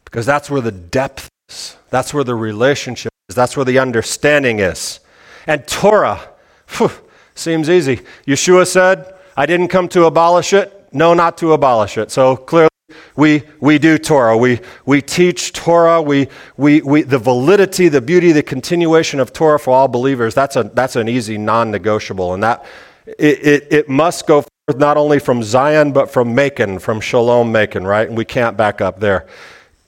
Because 0.04 0.26
that's 0.26 0.50
where 0.50 0.60
the 0.60 0.72
depth 0.72 1.28
is, 1.48 1.76
that's 1.90 2.12
where 2.12 2.24
the 2.24 2.34
relationship 2.34 3.12
is, 3.28 3.34
that's 3.34 3.56
where 3.56 3.64
the 3.64 3.78
understanding 3.78 4.58
is. 4.58 5.00
And 5.46 5.66
Torah, 5.66 6.28
whew, 6.76 6.90
seems 7.34 7.70
easy. 7.70 8.00
Yeshua 8.26 8.66
said, 8.66 9.14
I 9.36 9.46
didn't 9.46 9.68
come 9.68 9.88
to 9.90 10.04
abolish 10.04 10.52
it. 10.52 10.88
No, 10.92 11.14
not 11.14 11.38
to 11.38 11.52
abolish 11.52 11.96
it. 11.96 12.10
So 12.10 12.36
clearly, 12.36 12.68
we, 13.16 13.42
we 13.60 13.78
do 13.78 13.98
Torah. 13.98 14.36
We, 14.36 14.60
we 14.86 15.02
teach 15.02 15.52
Torah. 15.52 16.00
We, 16.00 16.28
we, 16.56 16.80
we, 16.82 17.02
the 17.02 17.18
validity, 17.18 17.88
the 17.88 18.00
beauty, 18.00 18.32
the 18.32 18.42
continuation 18.42 19.20
of 19.20 19.32
Torah 19.32 19.58
for 19.58 19.72
all 19.72 19.88
believers, 19.88 20.34
that's, 20.34 20.56
a, 20.56 20.62
that's 20.62 20.96
an 20.96 21.08
easy 21.08 21.36
non 21.36 21.70
negotiable. 21.70 22.34
And 22.34 22.42
that 22.42 22.64
it, 23.06 23.46
it, 23.46 23.72
it 23.72 23.88
must 23.88 24.26
go 24.26 24.42
forth 24.42 24.78
not 24.78 24.96
only 24.96 25.18
from 25.18 25.42
Zion, 25.42 25.92
but 25.92 26.10
from 26.10 26.34
Macon, 26.34 26.78
from 26.78 27.00
Shalom 27.00 27.50
Macon, 27.50 27.86
right? 27.86 28.06
And 28.06 28.16
we 28.16 28.24
can't 28.24 28.56
back 28.56 28.80
up 28.80 29.00
there. 29.00 29.26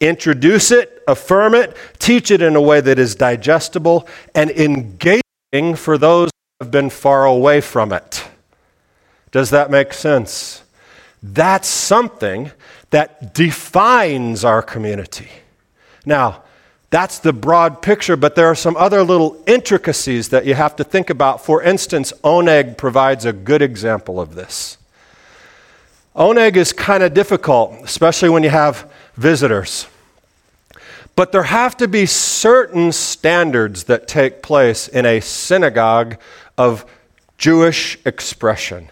Introduce 0.00 0.71
it, 0.71 1.02
affirm 1.07 1.54
it, 1.54 1.76
teach 1.99 2.30
it 2.30 2.40
in 2.40 2.57
a 2.57 2.61
way 2.61 2.80
that 2.80 2.99
is 2.99 3.14
digestible 3.14 4.09
and 4.35 4.50
engaging 4.50 5.76
for 5.76 5.99
those 5.99 6.30
who 6.30 6.64
have 6.64 6.71
been 6.71 6.90
far 6.90 7.26
away 7.26 7.61
from 7.61 7.92
it. 7.92 8.25
Does 9.30 9.50
that 9.50 9.71
make 9.71 9.92
sense? 9.92 10.62
That's 11.23 11.69
something 11.69 12.50
that 12.90 13.35
defines 13.35 14.44
our 14.44 14.62
community. 14.62 15.28
Now, 16.04 16.42
that's 16.90 17.20
the 17.20 17.32
broad 17.32 17.82
picture, 17.82 18.16
but 18.16 18.35
there 18.35 18.47
are 18.47 18.54
some 18.56 18.76
other 18.76 19.04
little 19.04 19.40
intricacies 19.47 20.30
that 20.30 20.44
you 20.44 20.54
have 20.54 20.75
to 20.76 20.85
think 20.85 21.09
about. 21.09 21.44
For 21.44 21.62
instance, 21.62 22.12
Oneg 22.25 22.76
provides 22.76 23.25
a 23.25 23.32
good 23.32 23.62
example 23.62 24.20
of 24.20 24.35
this. 24.35 24.76
Oneg 26.16 26.56
is 26.56 26.73
kind 26.73 27.04
of 27.04 27.14
difficult, 27.14 27.76
especially 27.85 28.28
when 28.28 28.42
you 28.42 28.50
have 28.50 28.90
visitors. 29.16 29.87
But 31.14 31.30
there 31.30 31.44
have 31.44 31.76
to 31.76 31.87
be 31.87 32.06
certain 32.06 32.90
standards 32.90 33.85
that 33.85 34.09
take 34.09 34.42
place 34.42 34.88
in 34.88 35.06
a 35.06 35.20
synagogue 35.20 36.16
of 36.59 36.85
Jewish 37.38 37.99
expression. 38.04 38.88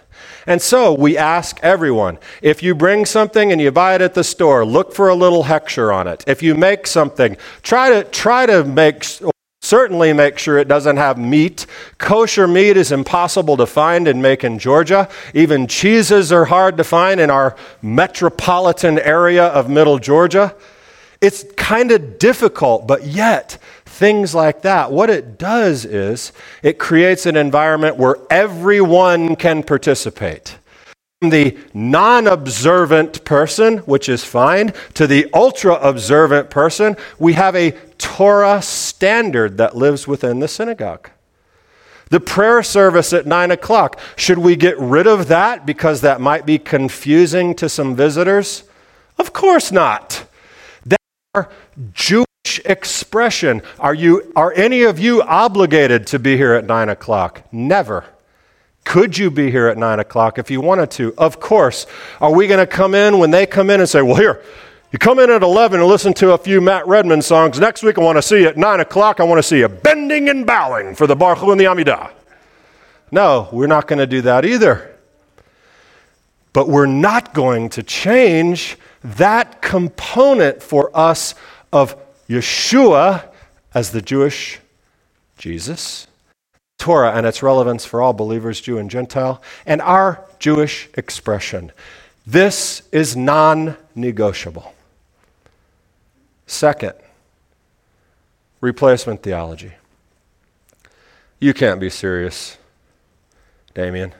And 0.48 0.62
so 0.62 0.94
we 0.94 1.18
ask 1.18 1.60
everyone 1.62 2.16
if 2.40 2.62
you 2.62 2.74
bring 2.74 3.04
something 3.04 3.52
and 3.52 3.60
you 3.60 3.70
buy 3.70 3.94
it 3.94 4.00
at 4.00 4.14
the 4.14 4.24
store, 4.24 4.64
look 4.64 4.94
for 4.94 5.10
a 5.10 5.14
little 5.14 5.44
hechsher 5.44 5.94
on 5.94 6.08
it. 6.08 6.24
If 6.26 6.42
you 6.42 6.54
make 6.54 6.86
something, 6.86 7.36
try 7.62 7.90
to, 7.90 8.04
try 8.04 8.46
to 8.46 8.64
make, 8.64 9.04
certainly 9.60 10.14
make 10.14 10.38
sure 10.38 10.56
it 10.56 10.66
doesn't 10.66 10.96
have 10.96 11.18
meat. 11.18 11.66
Kosher 11.98 12.48
meat 12.48 12.78
is 12.78 12.92
impossible 12.92 13.58
to 13.58 13.66
find 13.66 14.08
and 14.08 14.22
make 14.22 14.42
in 14.42 14.58
Georgia. 14.58 15.10
Even 15.34 15.66
cheeses 15.66 16.32
are 16.32 16.46
hard 16.46 16.78
to 16.78 16.84
find 16.84 17.20
in 17.20 17.28
our 17.28 17.54
metropolitan 17.82 18.98
area 18.98 19.48
of 19.48 19.68
middle 19.68 19.98
Georgia. 19.98 20.54
It's 21.20 21.44
kind 21.58 21.90
of 21.90 22.18
difficult, 22.18 22.86
but 22.86 23.04
yet 23.04 23.58
things 23.98 24.32
like 24.32 24.62
that, 24.62 24.92
what 24.92 25.10
it 25.10 25.38
does 25.38 25.84
is 25.84 26.32
it 26.62 26.78
creates 26.78 27.26
an 27.26 27.36
environment 27.36 27.96
where 27.96 28.16
everyone 28.30 29.34
can 29.34 29.64
participate. 29.64 30.56
From 31.20 31.30
the 31.30 31.58
non 31.74 32.28
observant 32.28 33.24
person, 33.24 33.78
which 33.78 34.08
is 34.08 34.22
fine, 34.22 34.72
to 34.94 35.08
the 35.08 35.28
ultra 35.34 35.74
observant 35.74 36.48
person, 36.48 36.96
we 37.18 37.32
have 37.32 37.56
a 37.56 37.72
Torah 37.98 38.62
standard 38.62 39.56
that 39.56 39.76
lives 39.76 40.06
within 40.06 40.38
the 40.38 40.46
synagogue. 40.46 41.10
The 42.10 42.20
prayer 42.20 42.62
service 42.62 43.12
at 43.12 43.26
9 43.26 43.50
o'clock, 43.50 44.00
should 44.14 44.38
we 44.38 44.54
get 44.54 44.78
rid 44.78 45.08
of 45.08 45.26
that 45.26 45.66
because 45.66 46.00
that 46.02 46.20
might 46.20 46.46
be 46.46 46.58
confusing 46.58 47.52
to 47.56 47.68
some 47.68 47.96
visitors? 47.96 48.62
Of 49.18 49.32
course 49.32 49.72
not. 49.72 50.24
There 50.86 50.98
are 51.34 51.50
Jewish 51.92 52.27
expression. 52.64 53.62
Are, 53.78 53.94
you, 53.94 54.32
are 54.34 54.52
any 54.54 54.82
of 54.82 54.98
you 54.98 55.22
obligated 55.22 56.06
to 56.08 56.18
be 56.18 56.36
here 56.36 56.54
at 56.54 56.64
9 56.64 56.88
o'clock? 56.88 57.42
Never. 57.52 58.04
Could 58.84 59.18
you 59.18 59.30
be 59.30 59.50
here 59.50 59.68
at 59.68 59.76
9 59.76 60.00
o'clock 60.00 60.38
if 60.38 60.50
you 60.50 60.62
wanted 60.62 60.90
to? 60.92 61.12
Of 61.18 61.40
course. 61.40 61.86
Are 62.20 62.32
we 62.32 62.46
going 62.46 62.58
to 62.58 62.66
come 62.66 62.94
in 62.94 63.18
when 63.18 63.30
they 63.30 63.44
come 63.44 63.68
in 63.68 63.80
and 63.80 63.88
say, 63.88 64.00
well, 64.00 64.16
here, 64.16 64.42
you 64.90 64.98
come 64.98 65.18
in 65.18 65.28
at 65.28 65.42
11 65.42 65.80
and 65.80 65.88
listen 65.88 66.14
to 66.14 66.32
a 66.32 66.38
few 66.38 66.62
Matt 66.62 66.86
Redman 66.86 67.20
songs. 67.20 67.60
Next 67.60 67.82
week, 67.82 67.98
I 67.98 68.00
want 68.00 68.16
to 68.16 68.22
see 68.22 68.40
you 68.40 68.48
at 68.48 68.56
9 68.56 68.80
o'clock. 68.80 69.20
I 69.20 69.24
want 69.24 69.38
to 69.38 69.42
see 69.42 69.58
you 69.58 69.68
bending 69.68 70.30
and 70.30 70.46
bowing 70.46 70.94
for 70.94 71.06
the 71.06 71.14
Baruch 71.14 71.42
and 71.42 71.60
the 71.60 71.66
Amidah. 71.66 72.10
No, 73.10 73.48
we're 73.52 73.66
not 73.66 73.86
going 73.86 73.98
to 73.98 74.06
do 74.06 74.22
that 74.22 74.46
either. 74.46 74.96
But 76.54 76.68
we're 76.68 76.86
not 76.86 77.34
going 77.34 77.68
to 77.70 77.82
change 77.82 78.78
that 79.02 79.60
component 79.60 80.62
for 80.62 80.90
us 80.96 81.34
of 81.72 81.94
Yeshua 82.28 83.28
as 83.74 83.92
the 83.92 84.02
Jewish 84.02 84.60
Jesus, 85.38 86.06
Torah 86.78 87.12
and 87.12 87.26
its 87.26 87.42
relevance 87.42 87.84
for 87.84 88.02
all 88.02 88.12
believers, 88.12 88.60
Jew 88.60 88.78
and 88.78 88.90
Gentile, 88.90 89.42
and 89.64 89.80
our 89.80 90.24
Jewish 90.38 90.88
expression. 90.94 91.72
This 92.26 92.82
is 92.92 93.16
non 93.16 93.76
negotiable. 93.94 94.74
Second, 96.46 96.94
replacement 98.60 99.22
theology. 99.22 99.72
You 101.40 101.54
can't 101.54 101.80
be 101.80 101.90
serious, 101.90 102.58
Damian. 103.74 104.12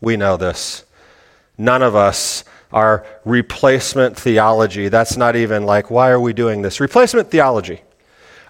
We 0.00 0.16
know 0.16 0.36
this. 0.36 0.84
None 1.56 1.82
of 1.82 1.94
us 1.94 2.44
our 2.76 3.06
replacement 3.24 4.18
theology. 4.18 4.88
That's 4.88 5.16
not 5.16 5.34
even 5.34 5.64
like, 5.64 5.90
why 5.90 6.10
are 6.10 6.20
we 6.20 6.34
doing 6.34 6.60
this? 6.60 6.78
Replacement 6.78 7.30
theology, 7.30 7.80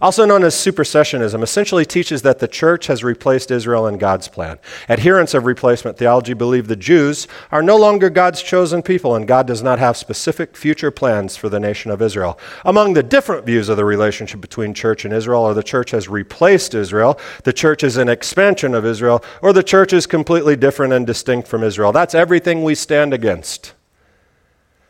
also 0.01 0.25
known 0.25 0.43
as 0.43 0.57
supersessionism, 0.57 1.45
essentially 1.45 1.85
teaches 1.85 2.23
that 2.23 2.41
the 2.41 2.49
church 2.49 2.89
has 2.89 3.05
replaced 3.05 3.53
Israel 3.53 3.87
in 3.87 3.99
God's 3.99 4.27
plan. 4.27 4.59
Adherents 4.89 5.33
of 5.33 5.47
replacement 5.47 5.97
theology 5.97 6.35
believe 6.35 6.67
the 6.67 6.75
Jews 6.75 7.29
are 7.53 7.63
no 7.63 7.77
longer 7.77 8.11
God's 8.11 8.43
chosen 8.43 8.83
people 8.83 9.15
and 9.15 9.29
God 9.29 9.47
does 9.47 9.63
not 9.63 9.79
have 9.79 9.97
specific 9.97 10.57
future 10.57 10.91
plans 10.91 11.37
for 11.37 11.49
the 11.49 11.61
nation 11.61 11.93
of 11.93 12.03
Israel. 12.03 12.37
Among 12.65 12.95
the 12.95 13.05
different 13.05 13.47
views 13.47 13.69
of 13.69 13.77
the 13.77 13.85
relationship 13.85 14.41
between 14.41 14.75
church 14.75 15.05
and 15.05 15.15
Israel 15.15 15.45
are 15.45 15.55
the 15.55 15.63
church 15.63 15.93
has 15.93 16.09
replaced 16.09 16.75
Israel, 16.75 17.17
the 17.45 17.53
church 17.53 17.85
is 17.85 17.97
an 17.97 18.09
expansion 18.09 18.75
of 18.75 18.85
Israel, 18.85 19.23
or 19.41 19.53
the 19.53 19.63
church 19.63 19.93
is 19.93 20.05
completely 20.05 20.57
different 20.57 20.93
and 20.93 21.07
distinct 21.07 21.47
from 21.47 21.63
Israel. 21.63 21.93
That's 21.93 22.13
everything 22.13 22.65
we 22.65 22.75
stand 22.75 23.15
against. 23.15 23.76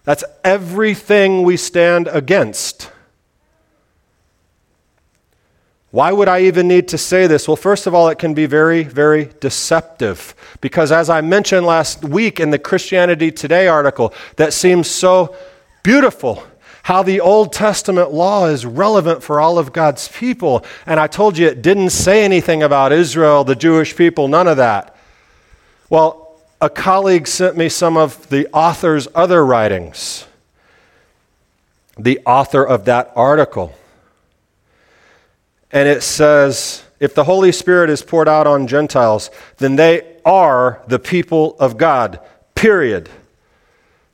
That's 0.07 0.25
everything 0.45 1.43
we 1.43 1.57
stand 1.57 2.07
against. 2.07 2.91
Why 5.91 6.13
would 6.13 6.29
I 6.29 6.43
even 6.43 6.69
need 6.69 6.89
to 6.89 6.99
say 6.99 7.27
this? 7.27 7.49
Well, 7.49 7.57
first 7.57 7.87
of 7.87 7.95
all, 7.95 8.09
it 8.09 8.19
can 8.19 8.33
be 8.33 8.47
very, 8.47 8.85
very 8.85 9.31
deceptive. 9.41 10.35
Because 10.61 10.93
as 10.93 11.11
I 11.11 11.23
mentioned 11.23 11.67
last 11.67 12.05
week 12.05 12.39
in 12.39 12.51
the 12.51 12.59
Christianity 12.59 13.33
Today 13.33 13.67
article, 13.67 14.15
that 14.37 14.53
seems 14.53 14.89
so 14.89 15.35
beautiful 15.83 16.45
how 16.85 17.03
the 17.03 17.19
Old 17.19 17.53
Testament 17.53 18.13
law 18.13 18.47
is 18.47 18.65
relevant 18.65 19.25
for 19.25 19.41
all 19.41 19.59
of 19.59 19.73
God's 19.73 20.07
people. 20.07 20.65
And 20.87 21.01
I 21.01 21.09
told 21.09 21.37
you 21.37 21.49
it 21.49 21.63
didn't 21.63 21.91
say 21.91 22.25
anything 22.25 22.63
about 22.63 22.93
Israel, 22.93 23.43
the 23.43 23.57
Jewish 23.57 23.97
people, 23.97 24.29
none 24.29 24.47
of 24.47 24.59
that. 24.59 24.95
Well, 25.91 26.26
a 26.61 26.71
colleague 26.71 27.27
sent 27.27 27.57
me 27.57 27.69
some 27.69 27.97
of 27.97 28.29
the 28.31 28.49
author's 28.53 29.09
other 29.15 29.45
writings, 29.45 30.27
the 31.99 32.21
author 32.25 32.65
of 32.65 32.85
that 32.87 33.13
article. 33.15 33.75
And 35.71 35.89
it 35.89 36.03
says, 36.03 36.85
if 37.01 37.15
the 37.15 37.25
Holy 37.25 37.53
Spirit 37.53 37.91
is 37.91 38.03
poured 38.03 38.29
out 38.29 38.47
on 38.47 38.67
Gentiles, 38.67 39.31
then 39.59 39.77
they 39.77 40.17
are 40.25 40.81
the 40.87 40.99
people 40.99 41.57
of 41.59 41.77
God, 41.77 42.21
period. 42.55 43.11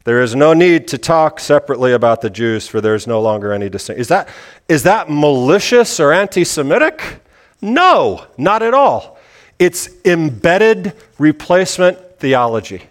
There 0.05 0.20
is 0.20 0.35
no 0.35 0.52
need 0.52 0.88
to 0.88 0.98
talk 0.98 1.38
separately 1.38 1.92
about 1.92 2.22
the 2.22 2.31
Jews, 2.31 2.66
for 2.66 2.81
there 2.81 2.96
is 2.96 3.07
no 3.07 3.20
longer 3.20 3.52
any 3.52 3.68
distinction. 3.68 4.00
Is 4.00 4.09
that, 4.09 4.28
is 4.68 4.83
that 4.83 5.09
malicious 5.09 6.00
or 6.00 6.12
anti 6.12 6.42
Semitic? 6.42 7.20
No, 7.61 8.26
not 8.37 8.62
at 8.62 8.74
all. 8.74 9.16
It's 9.61 9.88
embedded 10.05 10.94
replacement 11.18 12.12
theology. 12.22 12.85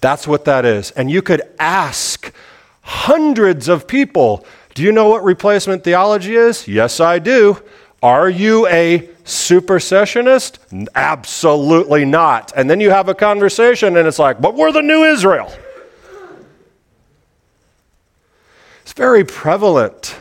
That's 0.00 0.26
what 0.26 0.46
that 0.46 0.64
is. 0.64 0.90
And 0.92 1.10
you 1.10 1.22
could 1.22 1.42
ask 1.58 2.32
hundreds 2.80 3.68
of 3.68 3.86
people, 3.86 4.44
Do 4.74 4.82
you 4.82 4.90
know 4.90 5.08
what 5.08 5.22
replacement 5.22 5.84
theology 5.84 6.34
is? 6.34 6.66
Yes, 6.66 6.98
I 6.98 7.18
do. 7.18 7.62
Are 8.02 8.30
you 8.30 8.66
a 8.66 9.00
supersessionist? 9.24 10.88
Absolutely 10.94 12.06
not. 12.06 12.52
And 12.56 12.68
then 12.68 12.80
you 12.80 12.90
have 12.90 13.08
a 13.08 13.14
conversation 13.14 13.96
and 13.96 14.08
it's 14.08 14.18
like, 14.18 14.40
But 14.40 14.54
we're 14.54 14.72
the 14.72 14.82
new 14.82 15.04
Israel. 15.04 15.52
It's 18.82 18.94
very 18.94 19.24
prevalent. 19.24 20.16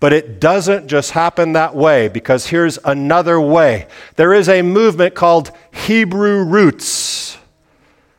But 0.00 0.12
it 0.12 0.38
doesn't 0.38 0.86
just 0.86 1.10
happen 1.10 1.54
that 1.54 1.74
way 1.74 2.06
because 2.06 2.46
here's 2.46 2.78
another 2.84 3.40
way. 3.40 3.88
There 4.14 4.32
is 4.32 4.48
a 4.48 4.62
movement 4.62 5.16
called 5.16 5.50
Hebrew 5.72 6.44
Roots. 6.44 7.37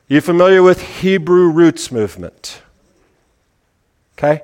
You 0.10 0.22
familiar 0.22 0.64
with 0.64 0.82
Hebrew 1.02 1.52
roots 1.52 1.92
movement? 1.92 2.64
Okay? 4.18 4.42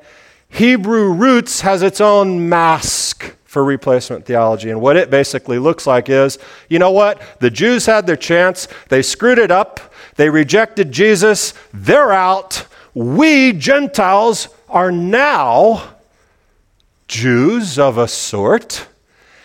Hebrew 0.47 1.11
roots 1.11 1.61
has 1.61 1.81
its 1.81 1.99
own 1.99 2.47
mask 2.47 3.35
for 3.45 3.63
replacement 3.63 4.27
theology. 4.27 4.69
And 4.69 4.79
what 4.79 4.95
it 4.95 5.09
basically 5.09 5.57
looks 5.57 5.87
like 5.87 6.07
is 6.07 6.37
you 6.69 6.77
know 6.77 6.91
what? 6.91 7.19
The 7.39 7.49
Jews 7.49 7.87
had 7.87 8.05
their 8.05 8.15
chance, 8.15 8.67
they 8.89 9.01
screwed 9.01 9.39
it 9.39 9.49
up, 9.49 9.91
they 10.17 10.29
rejected 10.29 10.91
Jesus, 10.91 11.55
they're 11.73 12.13
out. 12.13 12.67
We, 12.93 13.51
Gentiles, 13.51 14.49
are 14.69 14.91
now 14.91 15.95
Jews 17.07 17.79
of 17.79 17.97
a 17.97 18.07
sort, 18.07 18.87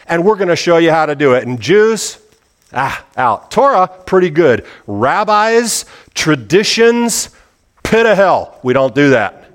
and 0.06 0.22
we're 0.22 0.36
going 0.36 0.48
to 0.48 0.56
show 0.56 0.76
you 0.76 0.90
how 0.90 1.06
to 1.06 1.14
do 1.14 1.32
it. 1.32 1.46
And 1.46 1.58
Jews, 1.58 2.18
ah, 2.72 3.04
out. 3.16 3.50
Torah, 3.50 3.88
pretty 4.06 4.30
good. 4.30 4.66
Rabbis, 4.86 5.84
traditions, 6.14 7.30
pit 7.82 8.06
of 8.06 8.16
hell. 8.16 8.58
We 8.62 8.72
don't 8.72 8.94
do 8.94 9.10
that. 9.10 9.50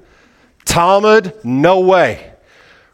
Talmud, 0.65 1.33
no 1.43 1.79
way. 1.79 2.33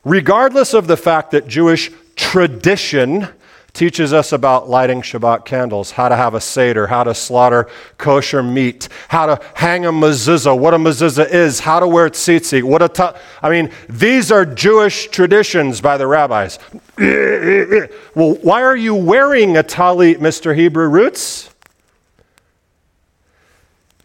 Regardless 0.04 0.74
of 0.74 0.88
the 0.88 0.98
fact 0.98 1.32
that 1.32 1.48
Jewish 1.48 1.92
tradition 2.16 3.28
teaches 3.74 4.12
us 4.12 4.34
about 4.34 4.70
lighting 4.70 5.02
Shabbat 5.02 5.46
candles, 5.46 5.92
how 5.92 6.10
to 6.10 6.16
have 6.16 6.34
a 6.34 6.42
Seder, 6.42 6.88
how 6.88 7.04
to 7.04 7.14
slaughter 7.14 7.70
kosher 7.98 8.44
meat, 8.44 8.90
how 9.08 9.28
to 9.28 9.42
hang 9.54 9.86
a 9.86 9.92
mezuzah, 9.92 10.58
what 10.58 10.74
a 10.74 10.78
mezuzah 10.78 11.30
is, 11.30 11.62
how 11.62 11.80
to 11.80 11.88
wear 11.88 12.10
tzitzit, 12.10 12.64
what 12.64 12.82
a 12.82 12.90
ta- 12.90 13.18
I 13.42 13.50
mean, 13.50 13.72
these 13.88 14.32
are 14.32 14.46
Jewish 14.46 15.08
traditions 15.08 15.80
by 15.80 15.98
the 15.98 16.08
rabbis. 16.08 16.60
well, 16.98 18.36
why 18.42 18.62
are 18.62 18.76
you 18.76 18.94
wearing 18.94 19.58
a 19.58 19.64
talit, 19.64 20.18
Mr. 20.18 20.56
Hebrew 20.56 20.88
Roots? 20.88 21.50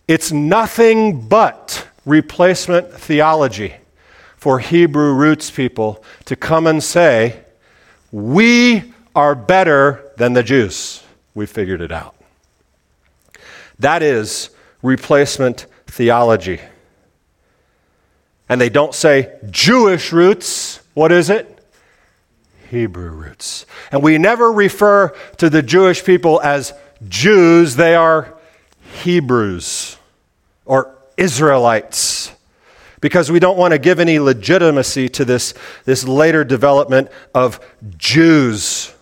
It's 0.07 0.31
nothing 0.31 1.27
but 1.27 1.89
replacement 2.05 2.93
theology 2.93 3.75
for 4.37 4.61
Hebrew 4.61 5.13
Roots 5.13 5.51
people 5.51 6.05
to 6.27 6.37
come 6.37 6.69
and 6.69 6.81
say, 6.83 7.43
we 8.13 8.95
are 9.17 9.35
better 9.35 10.13
than 10.19 10.35
the 10.35 10.43
Jews. 10.43 11.03
We 11.35 11.47
figured 11.47 11.81
it 11.81 11.91
out. 11.91 12.15
That 13.79 14.03
is 14.03 14.51
replacement 14.83 15.67
theology. 15.87 16.61
And 18.49 18.61
they 18.61 18.69
don't 18.69 18.95
say 18.95 19.33
Jewish 19.51 20.13
roots. 20.13 20.81
What 20.95 21.11
is 21.11 21.31
it? 21.31 21.53
Hebrew 22.71 23.11
roots. 23.11 23.65
And 23.91 24.03
we 24.03 24.19
never 24.19 24.53
refer 24.53 25.09
to 25.39 25.49
the 25.49 25.63
Jewish 25.63 26.05
people 26.05 26.41
as 26.43 26.73
Jews, 27.09 27.77
they 27.77 27.95
are 27.95 28.35
Hebrews 29.03 29.97
or 30.65 30.95
Israelites. 31.17 32.33
Because 33.01 33.31
we 33.31 33.39
don't 33.39 33.59
want 33.59 33.73
to 33.73 33.79
give 33.79 34.01
any 34.01 34.19
legitimacy 34.19 35.09
to 35.11 35.25
this, 35.25 35.55
this 35.85 36.05
later 36.05 36.45
development 36.45 37.09
of 37.35 37.61
Jews. 37.97 38.93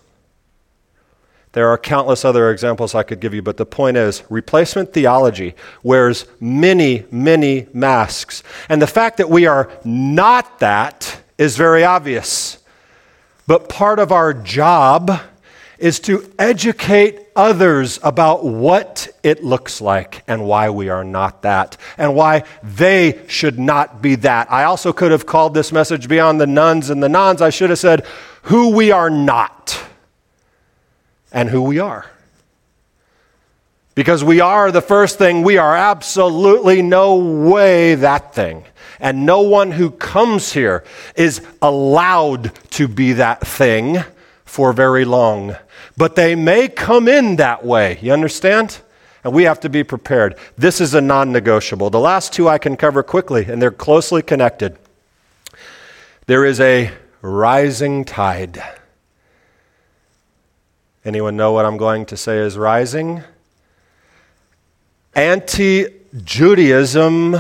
There 1.55 1.69
are 1.69 1.79
countless 1.79 2.25
other 2.25 2.51
examples 2.51 2.97
I 2.97 3.05
could 3.05 3.21
give 3.21 3.33
you, 3.33 3.41
but 3.41 3.57
the 3.57 3.65
point 3.65 3.97
is 3.97 4.25
replacement 4.29 4.93
theology 4.93 5.55
wears 5.85 6.27
many, 6.41 7.05
many 7.13 7.69
masks. 7.73 8.43
And 8.69 8.83
the 8.83 8.89
fact 8.89 9.19
that 9.19 9.31
we 9.31 9.47
are 9.47 9.71
not 9.85 10.59
that 10.59 11.21
is 11.39 11.57
very 11.57 11.85
obvious. 11.85 12.59
But 13.47 13.69
part 13.69 14.01
of 14.01 14.11
our 14.11 14.35
job 14.35 15.21
is 15.79 16.01
to 16.01 16.29
educate 16.41 17.21
others 17.37 18.01
about 18.03 18.45
what 18.45 19.07
it 19.23 19.45
looks 19.45 19.81
like 19.81 20.25
and 20.27 20.45
why 20.45 20.71
we 20.71 20.89
are 20.89 21.05
not 21.05 21.43
that 21.43 21.77
and 21.97 22.17
why 22.17 22.43
they 22.65 23.21
should 23.29 23.61
not 23.61 24.03
be 24.03 24.17
that. 24.17 24.51
I 24.51 24.65
also 24.65 24.93
could 24.93 25.13
have 25.13 25.25
called 25.25 25.55
this 25.55 25.71
message 25.71 26.09
Beyond 26.09 26.41
the 26.41 26.47
Nones 26.47 26.91
and 26.91 27.01
the 27.01 27.09
Nons. 27.09 27.41
I 27.41 27.51
should 27.51 27.71
have 27.71 27.79
said, 27.79 28.05
Who 28.43 28.71
we 28.71 28.91
are 28.91 29.11
not 29.11 29.85
and 31.35 31.51
who 31.51 31.61
we 31.61 31.79
are. 31.79 32.07
Because 33.95 34.25
we 34.25 34.41
are 34.41 34.73
the 34.73 34.81
first 34.81 35.19
thing, 35.19 35.43
we 35.43 35.59
are 35.59 35.77
absolutely 35.77 36.81
no 36.81 37.17
way 37.17 37.95
that 37.97 38.35
thing. 38.35 38.65
And 38.99 39.27
no 39.27 39.41
one 39.41 39.73
who 39.73 39.91
comes 39.91 40.53
here 40.53 40.85
is 41.17 41.47
allowed 41.61 42.55
to 42.71 42.89
be 42.89 43.13
that 43.15 43.47
thing 43.47 44.03
for 44.45 44.73
very 44.73 45.05
long. 45.05 45.57
But 45.97 46.17
they 46.17 46.35
may 46.35 46.69
come 46.69 47.09
in 47.09 47.37
that 47.37 47.65
way. 47.65 47.99
You 48.01 48.13
understand? 48.13 48.79
And 49.23 49.33
we 49.33 49.45
have 49.45 49.61
to 49.61 49.69
be 49.69 49.85
prepared. 49.85 50.37
This 50.57 50.81
is 50.81 50.95
a 50.95 51.01
non 51.01 51.33
negotiable. 51.33 51.91
The 51.91 52.01
last 52.01 52.33
two 52.33 52.49
I 52.49 52.59
can 52.59 52.77
cover 52.77 53.03
quickly, 53.03 53.47
and 53.47 53.61
they're 53.61 53.71
closely 53.71 54.23
connected. 54.23 54.77
There 56.27 56.45
is 56.45 56.61
a 56.61 56.93
rising 57.23 58.05
tide. 58.05 58.63
Anyone 61.05 61.37
know 61.37 61.53
what 61.53 61.67
I'm 61.67 61.77
going 61.77 62.07
to 62.07 62.17
say 62.17 62.39
is 62.39 62.57
rising? 62.57 63.23
Anti 65.15 65.87
Judaism, 66.25 67.37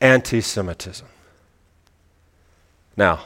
anti 0.00 0.40
Semitism. 0.40 1.06
Now, 2.96 3.24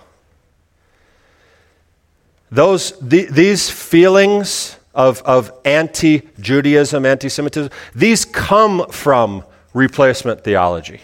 those, 2.50 2.98
the, 3.00 3.26
these 3.26 3.68
feelings 3.68 4.76
of, 4.94 5.20
of 5.22 5.52
anti 5.64 6.22
Judaism, 6.40 7.04
anti 7.04 7.28
Semitism, 7.28 7.70
these 7.94 8.24
come 8.24 8.88
from 8.90 9.44
replacement 9.74 10.44
theology, 10.44 11.00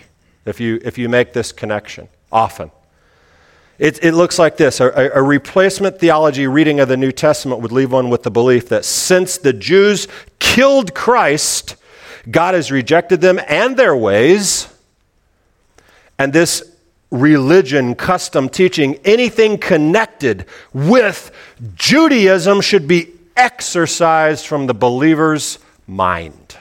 if 0.46 0.60
you, 0.60 0.80
if 0.82 0.96
you 0.96 1.08
make 1.08 1.32
this 1.32 1.52
connection, 1.52 2.08
often. 2.32 2.70
It, 3.80 4.04
it 4.04 4.12
looks 4.12 4.38
like 4.38 4.58
this 4.58 4.78
a, 4.78 5.10
a, 5.14 5.22
replacement 5.22 5.98
theology 5.98 6.46
reading 6.46 6.80
of 6.80 6.88
the 6.88 6.98
New 6.98 7.10
Testament 7.10 7.62
would 7.62 7.72
leave 7.72 7.92
one 7.92 8.10
with 8.10 8.24
the 8.24 8.30
belief 8.30 8.68
that 8.68 8.84
since 8.84 9.38
the 9.38 9.54
Jews 9.54 10.06
killed 10.38 10.94
Christ, 10.94 11.76
God 12.30 12.52
has 12.52 12.70
rejected 12.70 13.22
them 13.22 13.40
and 13.48 13.78
their 13.78 13.96
ways. 13.96 14.68
And 16.18 16.30
this 16.30 16.76
religion, 17.10 17.94
custom, 17.94 18.50
teaching, 18.50 18.96
anything 19.02 19.56
connected 19.56 20.44
with 20.74 21.32
Judaism 21.74 22.60
should 22.60 22.86
be 22.86 23.14
exorcised 23.34 24.46
from 24.46 24.66
the 24.66 24.74
believer's 24.74 25.58
mind. 25.86 26.58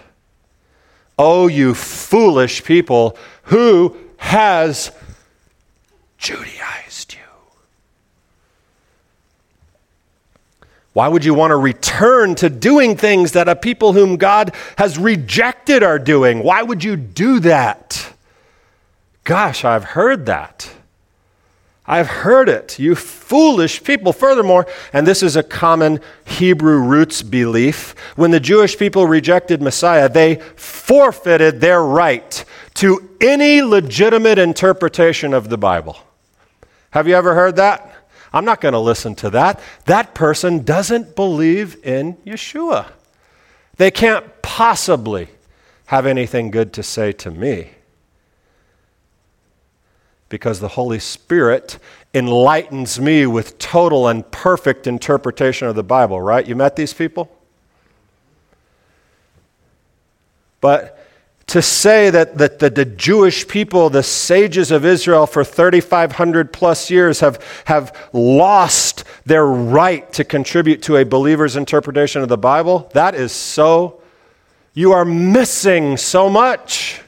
Oh, 1.18 1.48
you 1.48 1.74
foolish 1.74 2.64
people, 2.64 3.18
who 3.44 3.98
has 4.16 4.92
Judaized 6.20 7.14
you. 7.14 7.20
Why 10.94 11.08
would 11.08 11.24
you 11.24 11.34
want 11.34 11.52
to 11.52 11.58
return 11.58 12.36
to 12.36 12.50
doing 12.50 12.98
things 12.98 13.34
that 13.34 13.48
a 13.48 13.56
people 13.56 13.94
whom 13.94 14.18
God 14.18 14.54
has 14.78 14.98
rejected 14.98 15.84
are 15.84 16.00
doing? 16.00 16.44
Why 16.44 16.64
would 16.64 16.84
you 16.84 16.96
do 16.96 17.40
that? 17.42 18.14
Gosh, 19.24 19.64
I've 19.64 19.84
heard 19.84 20.26
that. 20.26 20.72
I've 21.86 22.08
heard 22.08 22.50
it. 22.50 22.78
You 22.78 22.96
foolish 22.96 23.84
people. 23.84 24.14
Furthermore, 24.14 24.68
and 24.94 25.08
this 25.08 25.24
is 25.24 25.36
a 25.36 25.42
common 25.42 26.00
Hebrew 26.24 26.80
roots 26.80 27.24
belief, 27.24 27.96
when 28.16 28.30
the 28.30 28.40
Jewish 28.40 28.78
people 28.78 29.08
rejected 29.08 29.62
Messiah, 29.62 30.08
they 30.08 30.36
forfeited 30.56 31.62
their 31.62 31.84
right 31.84 32.46
to 32.76 33.10
any 33.20 33.62
legitimate 33.62 34.38
interpretation 34.38 35.34
of 35.34 35.50
the 35.50 35.58
Bible. 35.58 35.98
Have 36.92 37.08
you 37.08 37.16
ever 37.16 37.34
heard 37.34 37.56
that? 37.56 37.92
I'm 38.32 38.46
not 38.46 38.62
going 38.62 38.74
to 38.74 38.80
listen 38.80 39.16
to 39.16 39.30
that. 39.32 39.60
That 39.86 40.14
person 40.14 40.64
doesn't 40.64 41.16
believe 41.16 41.84
in 41.84 42.16
Yeshua. 42.26 42.92
They 43.78 43.92
can't 43.92 44.42
possibly 44.42 45.30
have 45.88 46.06
anything 46.06 46.52
good 46.52 46.74
to 46.74 46.84
say 46.84 47.12
to 47.14 47.32
me 47.32 47.72
because 50.30 50.60
the 50.60 50.68
Holy 50.70 51.00
Spirit 51.00 51.80
enlightens 52.14 53.00
me 53.00 53.26
with 53.26 53.58
total 53.58 54.08
and 54.08 54.30
perfect 54.32 54.86
interpretation 54.86 55.68
of 55.68 55.76
the 55.76 55.84
Bible, 55.84 56.22
right? 56.22 56.48
You 56.48 56.56
met 56.56 56.76
these 56.76 56.94
people? 56.94 57.36
But 60.62 61.00
to 61.50 61.64
say 61.64 62.12
that, 62.12 62.38
the 62.38 62.86
Jewish 62.86 63.48
people, 63.48 63.90
the 63.90 64.04
sages 64.04 64.70
of 64.70 64.86
Israel 64.86 65.26
for 65.26 65.44
3,500 65.44 66.54
plus 66.54 66.92
years, 66.92 67.22
have, 67.22 67.44
have 67.66 68.10
lost 68.14 69.04
their 69.26 69.46
right 69.46 70.12
to 70.14 70.24
contribute 70.24 70.84
to 70.84 70.98
a 70.98 71.06
believer's 71.06 71.56
interpretation 71.56 72.22
of 72.22 72.30
the 72.30 72.38
Bible, 72.38 72.90
that 72.94 73.16
is 73.16 73.32
so, 73.32 74.00
you 74.76 74.92
are 74.92 75.04
missing 75.06 75.98
so 75.98 76.30
much. 76.30 77.02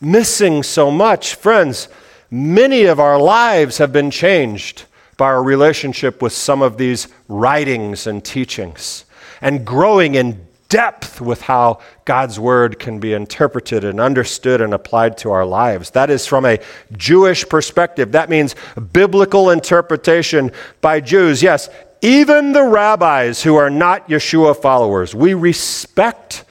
Missing 0.00 0.62
so 0.62 0.90
much. 0.90 1.34
Friends, 1.34 1.88
many 2.30 2.84
of 2.84 2.98
our 2.98 3.20
lives 3.20 3.76
have 3.76 3.92
been 3.92 4.10
changed 4.10 4.86
by 5.18 5.26
our 5.26 5.42
relationship 5.42 6.22
with 6.22 6.32
some 6.32 6.62
of 6.62 6.78
these 6.78 7.08
writings 7.28 8.06
and 8.06 8.24
teachings 8.24 9.04
and 9.42 9.66
growing 9.66 10.14
in 10.14 10.47
depth 10.68 11.20
with 11.20 11.42
how 11.42 11.80
God's 12.04 12.38
word 12.38 12.78
can 12.78 13.00
be 13.00 13.12
interpreted 13.12 13.84
and 13.84 14.00
understood 14.00 14.60
and 14.60 14.74
applied 14.74 15.16
to 15.18 15.30
our 15.30 15.46
lives. 15.46 15.90
That 15.90 16.10
is 16.10 16.26
from 16.26 16.44
a 16.44 16.58
Jewish 16.96 17.48
perspective. 17.48 18.12
That 18.12 18.28
means 18.28 18.54
biblical 18.92 19.50
interpretation 19.50 20.52
by 20.80 21.00
Jews. 21.00 21.42
Yes, 21.42 21.68
even 22.02 22.52
the 22.52 22.62
rabbis 22.62 23.42
who 23.42 23.56
are 23.56 23.70
not 23.70 24.08
Yeshua 24.08 24.60
followers, 24.60 25.14
we 25.14 25.34
respect 25.34 26.44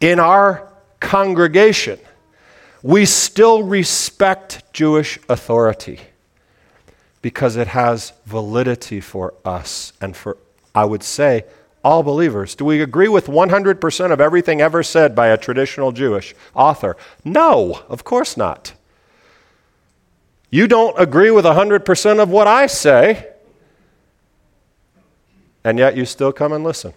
in 0.00 0.18
our 0.18 0.68
congregation. 0.98 1.98
We 2.82 3.04
still 3.04 3.62
respect 3.62 4.62
Jewish 4.72 5.18
authority 5.28 6.00
because 7.22 7.56
it 7.56 7.68
has 7.68 8.12
validity 8.24 9.00
for 9.00 9.34
us 9.44 9.92
and 10.00 10.16
for, 10.16 10.38
I 10.74 10.84
would 10.84 11.02
say, 11.02 11.44
all 11.82 12.02
believers. 12.02 12.54
Do 12.54 12.64
we 12.64 12.82
agree 12.82 13.08
with 13.08 13.26
100% 13.26 14.12
of 14.12 14.20
everything 14.20 14.60
ever 14.60 14.82
said 14.82 15.14
by 15.14 15.28
a 15.28 15.38
traditional 15.38 15.92
Jewish 15.92 16.34
author? 16.54 16.96
No, 17.24 17.82
of 17.88 18.04
course 18.04 18.36
not. 18.36 18.74
You 20.50 20.66
don't 20.66 20.98
agree 21.00 21.30
with 21.30 21.44
100% 21.44 22.20
of 22.20 22.28
what 22.28 22.46
I 22.46 22.66
say, 22.66 23.28
and 25.62 25.78
yet 25.78 25.96
you 25.96 26.04
still 26.04 26.32
come 26.32 26.52
and 26.52 26.64
listen. 26.64 26.92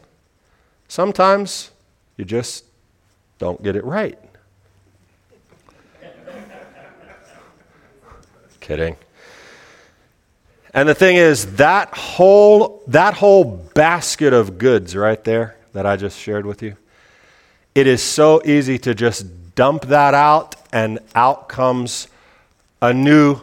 Sometimes 0.88 1.72
you 2.18 2.26
just 2.26 2.66
don't 3.38 3.62
get 3.64 3.76
it 3.76 3.84
right. 3.84 4.18
Kidding. 8.60 8.98
And 10.74 10.90
the 10.90 10.96
thing 10.96 11.18
is, 11.18 11.56
that 11.58 11.96
whole, 11.96 12.82
that 12.88 13.14
whole 13.14 13.44
basket 13.76 14.34
of 14.34 14.58
goods 14.58 14.96
right 14.96 15.24
there 15.24 15.56
that 15.74 15.86
I 15.86 15.96
just 15.96 16.20
shared 16.20 16.46
with 16.46 16.64
you, 16.64 16.76
it 17.76 17.86
is 17.86 18.02
so 18.02 18.42
easy 18.44 18.80
to 18.80 18.96
just 18.96 19.56
dump 19.56 19.86
that 19.86 20.14
out, 20.14 20.56
and 20.72 21.00
out 21.14 21.48
comes 21.48 22.08
a 22.82 22.94
new 22.94 23.40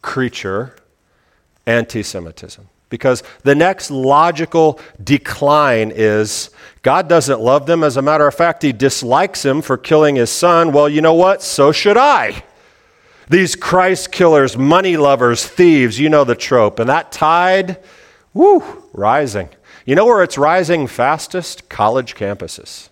creature 0.00 0.74
anti 1.66 2.02
Semitism. 2.02 2.68
Because 2.88 3.22
the 3.42 3.54
next 3.54 3.90
logical 3.90 4.78
decline 5.02 5.92
is 5.94 6.50
God 6.82 7.08
doesn't 7.08 7.40
love 7.40 7.66
them. 7.66 7.82
As 7.82 7.96
a 7.96 8.02
matter 8.02 8.26
of 8.26 8.34
fact, 8.34 8.62
He 8.62 8.72
dislikes 8.72 9.44
him 9.44 9.62
for 9.62 9.78
killing 9.78 10.16
his 10.16 10.30
son. 10.30 10.72
Well, 10.72 10.88
you 10.88 11.00
know 11.00 11.14
what? 11.14 11.42
So 11.42 11.72
should 11.72 11.96
I. 11.96 12.44
These 13.28 13.56
Christ 13.56 14.12
killers, 14.12 14.56
money 14.56 14.96
lovers, 14.96 15.46
thieves, 15.46 15.98
you 15.98 16.08
know 16.08 16.24
the 16.24 16.34
trope. 16.34 16.78
And 16.78 16.88
that 16.88 17.12
tide, 17.12 17.78
whoo, 18.34 18.84
rising. 18.92 19.48
You 19.84 19.94
know 19.94 20.06
where 20.06 20.22
it's 20.22 20.38
rising 20.38 20.86
fastest? 20.86 21.68
College 21.68 22.14
campuses. 22.14 22.88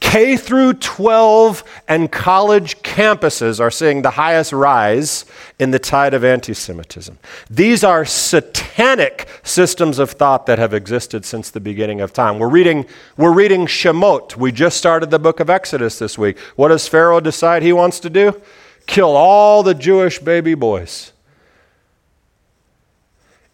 K 0.00 0.36
through 0.36 0.74
12 0.74 1.64
and 1.88 2.12
college 2.12 2.82
campuses 2.82 3.60
are 3.60 3.70
seeing 3.70 4.02
the 4.02 4.10
highest 4.10 4.52
rise 4.52 5.24
in 5.58 5.70
the 5.70 5.78
tide 5.78 6.14
of 6.14 6.22
anti 6.22 6.54
Semitism. 6.54 7.18
These 7.50 7.82
are 7.82 8.04
satanic 8.04 9.28
systems 9.42 9.98
of 9.98 10.10
thought 10.10 10.46
that 10.46 10.58
have 10.58 10.74
existed 10.74 11.24
since 11.24 11.50
the 11.50 11.60
beginning 11.60 12.00
of 12.00 12.12
time. 12.12 12.38
We're 12.38 12.48
reading, 12.48 12.86
we're 13.16 13.32
reading 13.32 13.66
Shemot. 13.66 14.36
We 14.36 14.52
just 14.52 14.76
started 14.76 15.10
the 15.10 15.18
book 15.18 15.40
of 15.40 15.48
Exodus 15.48 15.98
this 15.98 16.18
week. 16.18 16.38
What 16.56 16.68
does 16.68 16.86
Pharaoh 16.86 17.20
decide 17.20 17.62
he 17.62 17.72
wants 17.72 17.98
to 18.00 18.10
do? 18.10 18.40
kill 18.86 19.16
all 19.16 19.62
the 19.62 19.74
Jewish 19.74 20.18
baby 20.18 20.54
boys. 20.54 21.12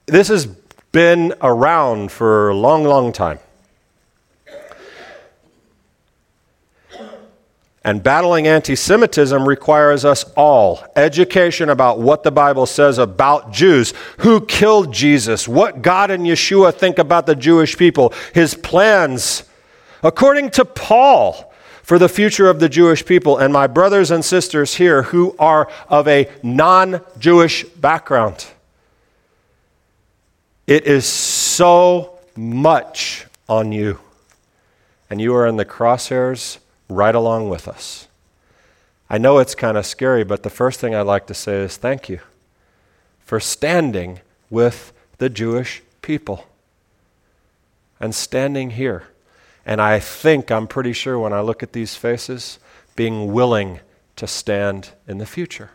This 0.07 0.29
has 0.29 0.47
been 0.93 1.35
around 1.41 2.13
for 2.13 2.51
a 2.51 2.55
long, 2.55 2.85
long 2.85 3.13
time. 3.13 3.39
And 7.85 8.03
battling 8.03 8.47
anti 8.47 8.77
Semitism 8.77 9.47
requires 9.47 10.05
us 10.05 10.25
all 10.37 10.85
education 10.95 11.69
about 11.69 11.99
what 11.99 12.23
the 12.23 12.31
Bible 12.31 12.67
says 12.67 12.99
about 12.99 13.53
Jews, 13.53 13.93
who 14.19 14.47
killed 14.47 14.93
Jesus, 14.93 15.49
what 15.49 15.83
God 15.83 16.11
and 16.11 16.25
Yeshua 16.25 16.73
think 16.73 16.99
about 16.99 17.27
the 17.27 17.35
Jewish 17.35 17.77
people, 17.77 18.13
his 18.33 18.55
plans. 18.55 19.43
According 20.03 20.51
to 20.53 20.65
Paul, 20.65 21.53
for 21.83 21.99
the 21.99 22.09
future 22.09 22.49
of 22.49 22.61
the 22.61 22.69
Jewish 22.69 23.05
people 23.05 23.39
and 23.39 23.53
my 23.53 23.67
brothers 23.67 24.11
and 24.11 24.25
sisters 24.25 24.77
here 24.77 25.03
who 25.03 25.35
are 25.39 25.69
of 25.89 26.07
a 26.07 26.31
non 26.43 27.01
Jewish 27.19 27.65
background. 27.65 28.47
It 30.67 30.87
is 30.87 31.05
so 31.05 32.21
much 32.37 33.27
on 33.49 33.73
you. 33.73 33.99
And 35.11 35.21
you 35.21 35.35
are 35.35 35.47
in 35.47 35.57
the 35.57 35.65
crosshairs 35.65 36.59
right 36.93 37.15
along 37.15 37.49
with 37.49 37.69
us. 37.69 38.09
I 39.11 39.19
know 39.19 39.39
it's 39.39 39.55
kind 39.55 39.77
of 39.77 39.85
scary, 39.85 40.25
but 40.25 40.43
the 40.43 40.51
first 40.51 40.81
thing 40.81 40.95
I'd 40.95 41.03
like 41.03 41.27
to 41.27 41.35
say 41.35 41.57
is 41.57 41.77
thank 41.77 42.09
you 42.09 42.21
for 43.21 43.41
standing 43.41 44.21
with 44.49 44.93
the 45.19 45.29
Jewish 45.29 45.83
people 46.01 46.47
and 48.01 48.15
standing 48.15 48.71
here 48.71 49.05
and 49.65 49.81
I 49.81 50.01
think, 50.01 50.51
I'm 50.51 50.67
pretty 50.67 50.93
sure 50.93 51.19
when 51.19 51.33
I 51.33 51.41
look 51.41 51.63
at 51.63 51.73
these 51.73 51.95
faces, 51.95 52.59
being 52.97 53.33
willing 53.33 53.81
to 54.17 54.27
stand 54.27 54.91
in 55.07 55.19
the 55.19 55.27
future. 55.27 55.71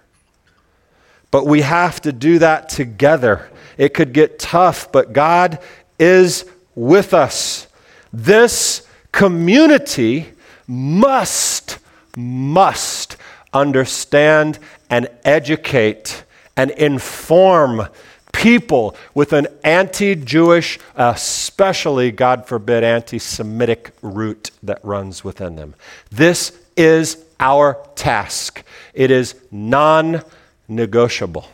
But 1.32 1.46
we 1.46 1.62
have 1.62 2.02
to 2.02 2.12
do 2.12 2.40
that 2.40 2.70
together. 2.70 3.50
It 3.78 3.94
could 3.94 4.14
get 4.14 4.40
tough, 4.40 4.92
but 4.92 5.14
God 5.14 5.60
is 6.00 6.46
with 6.76 7.14
us. 7.14 7.68
This 8.12 8.86
community 9.12 10.32
must, 10.68 11.80
must 12.16 13.18
understand 13.54 14.60
and 14.90 15.10
educate 15.24 16.24
and 16.56 16.72
inform 16.72 17.88
people 18.34 18.96
with 19.14 19.34
an 19.34 19.48
anti 19.64 20.16
Jewish, 20.16 20.80
especially, 20.96 22.10
uh, 22.10 22.16
God 22.16 22.48
forbid, 22.48 22.84
anti 22.84 23.20
Semitic 23.20 23.94
root 24.02 24.52
that 24.64 24.84
runs 24.84 25.24
within 25.24 25.56
them. 25.56 25.76
This 26.12 26.58
is 26.76 27.24
our 27.40 27.86
task, 27.96 28.64
it 28.94 29.12
is 29.12 29.36
non 29.52 30.24
negotiable. 30.68 31.48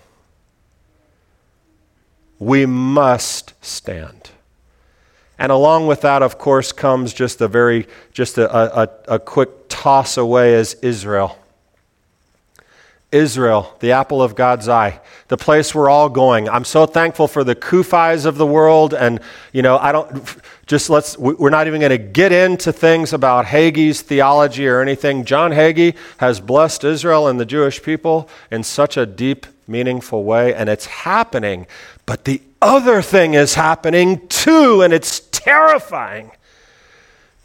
We 2.40 2.66
must 2.66 3.54
stand. 3.64 4.33
And 5.38 5.52
along 5.52 5.88
with 5.88 6.02
that, 6.02 6.22
of 6.22 6.38
course, 6.38 6.72
comes 6.72 7.14
just 7.14 7.42
a 7.42 7.48
very, 7.48 7.88
just 8.12 8.38
a, 8.38 8.82
a, 8.82 8.90
a 9.08 9.20
quick 9.20 9.50
toss 9.68 10.18
away 10.18 10.56
as 10.56 10.76
Israel. 10.76 11.38
Israel, 13.14 13.76
the 13.80 13.92
apple 13.92 14.22
of 14.22 14.36
God's 14.36 14.68
eye, 14.68 15.00
the 15.28 15.38
place 15.38 15.74
we're 15.76 15.90
all 15.90 16.10
going. 16.10 16.50
I'm 16.50 16.66
so 16.66 16.86
thankful 16.86 17.28
for 17.28 17.44
the 17.44 17.56
Kufis 17.56 18.26
of 18.26 18.38
the 18.38 18.46
world. 18.46 18.94
And, 18.94 19.20
you 19.52 19.62
know, 19.62 19.78
I 19.78 19.92
don't, 19.92 20.36
just 20.66 20.90
let's, 20.90 21.18
we're 21.18 21.52
not 21.52 21.68
even 21.68 21.80
going 21.80 21.92
to 21.92 21.98
get 21.98 22.32
into 22.32 22.74
things 22.74 23.14
about 23.14 23.46
Hagee's 23.46 24.02
theology 24.02 24.68
or 24.68 24.82
anything. 24.82 25.26
John 25.26 25.52
Hagee 25.52 25.96
has 26.18 26.40
blessed 26.40 26.84
Israel 26.84 27.28
and 27.28 27.40
the 27.40 27.46
Jewish 27.46 27.84
people 27.84 28.28
in 28.50 28.64
such 28.64 28.98
a 28.98 29.06
deep, 29.06 29.46
meaningful 29.68 30.24
way, 30.24 30.54
and 30.54 30.68
it's 30.68 30.88
happening. 30.88 31.68
But 32.06 32.26
the 32.26 32.42
other 32.62 33.02
thing 33.02 33.36
is 33.36 33.54
happening 33.54 34.28
too, 34.28 34.82
and 34.82 34.92
it's 34.92 35.20
terrifying. 35.20 36.32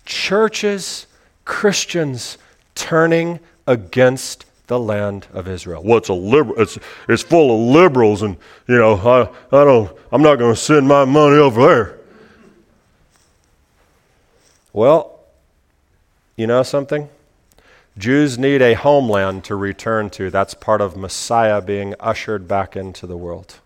Churches, 0.06 1.06
Christians 1.44 2.38
turning 2.74 3.40
against 3.66 4.46
the 4.68 4.78
land 4.78 5.26
of 5.32 5.48
Israel. 5.48 5.82
Well, 5.82 5.98
it's 5.98 6.08
a 6.08 6.14
liberal. 6.14 6.60
It's 6.60 6.78
it's 7.08 7.22
full 7.22 7.52
of 7.52 7.74
liberals, 7.74 8.22
and 8.22 8.36
you 8.68 8.76
know, 8.76 8.94
I 8.94 9.22
I 9.54 9.64
don't. 9.64 9.90
I'm 10.12 10.22
not 10.22 10.36
going 10.36 10.54
to 10.54 10.60
send 10.60 10.86
my 10.86 11.04
money 11.04 11.36
over 11.36 11.66
there. 11.66 11.98
Well, 14.72 15.18
you 16.36 16.46
know 16.46 16.62
something. 16.62 17.08
Jews 17.96 18.38
need 18.38 18.62
a 18.62 18.74
homeland 18.74 19.42
to 19.44 19.56
return 19.56 20.08
to. 20.10 20.30
That's 20.30 20.54
part 20.54 20.80
of 20.80 20.96
Messiah 20.96 21.60
being 21.60 21.94
ushered 21.98 22.46
back 22.46 22.76
into 22.76 23.06
the 23.06 23.16
world. 23.16 23.56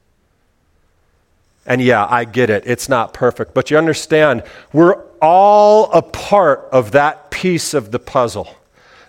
And 1.67 1.83
yeah, 1.83 2.07
I 2.09 2.25
get 2.25 2.49
it. 2.49 2.65
It's 2.67 2.89
not 2.89 3.13
perfect. 3.13 3.53
But 3.53 3.71
you 3.71 3.77
understand, 3.77 4.43
we're 4.73 4.95
all 5.21 5.93
a 5.93 6.03
part 6.03 6.69
of 6.73 6.93
that 6.93 7.31
piece 7.31 7.75
of 7.75 7.91
the 7.91 7.99
puzzle. 7.99 8.57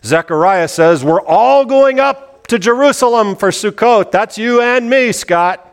Zechariah 0.04 0.68
says, 0.68 1.04
We're 1.04 1.22
all 1.22 1.66
going 1.66 2.00
up 2.00 2.48
to 2.48 2.60
Jerusalem 2.60 3.36
for 3.36 3.50
Sukkot. 3.50 4.12
That's 4.12 4.38
you 4.38 4.62
and 4.62 4.90
me, 4.90 5.12
Scott. 5.12 5.70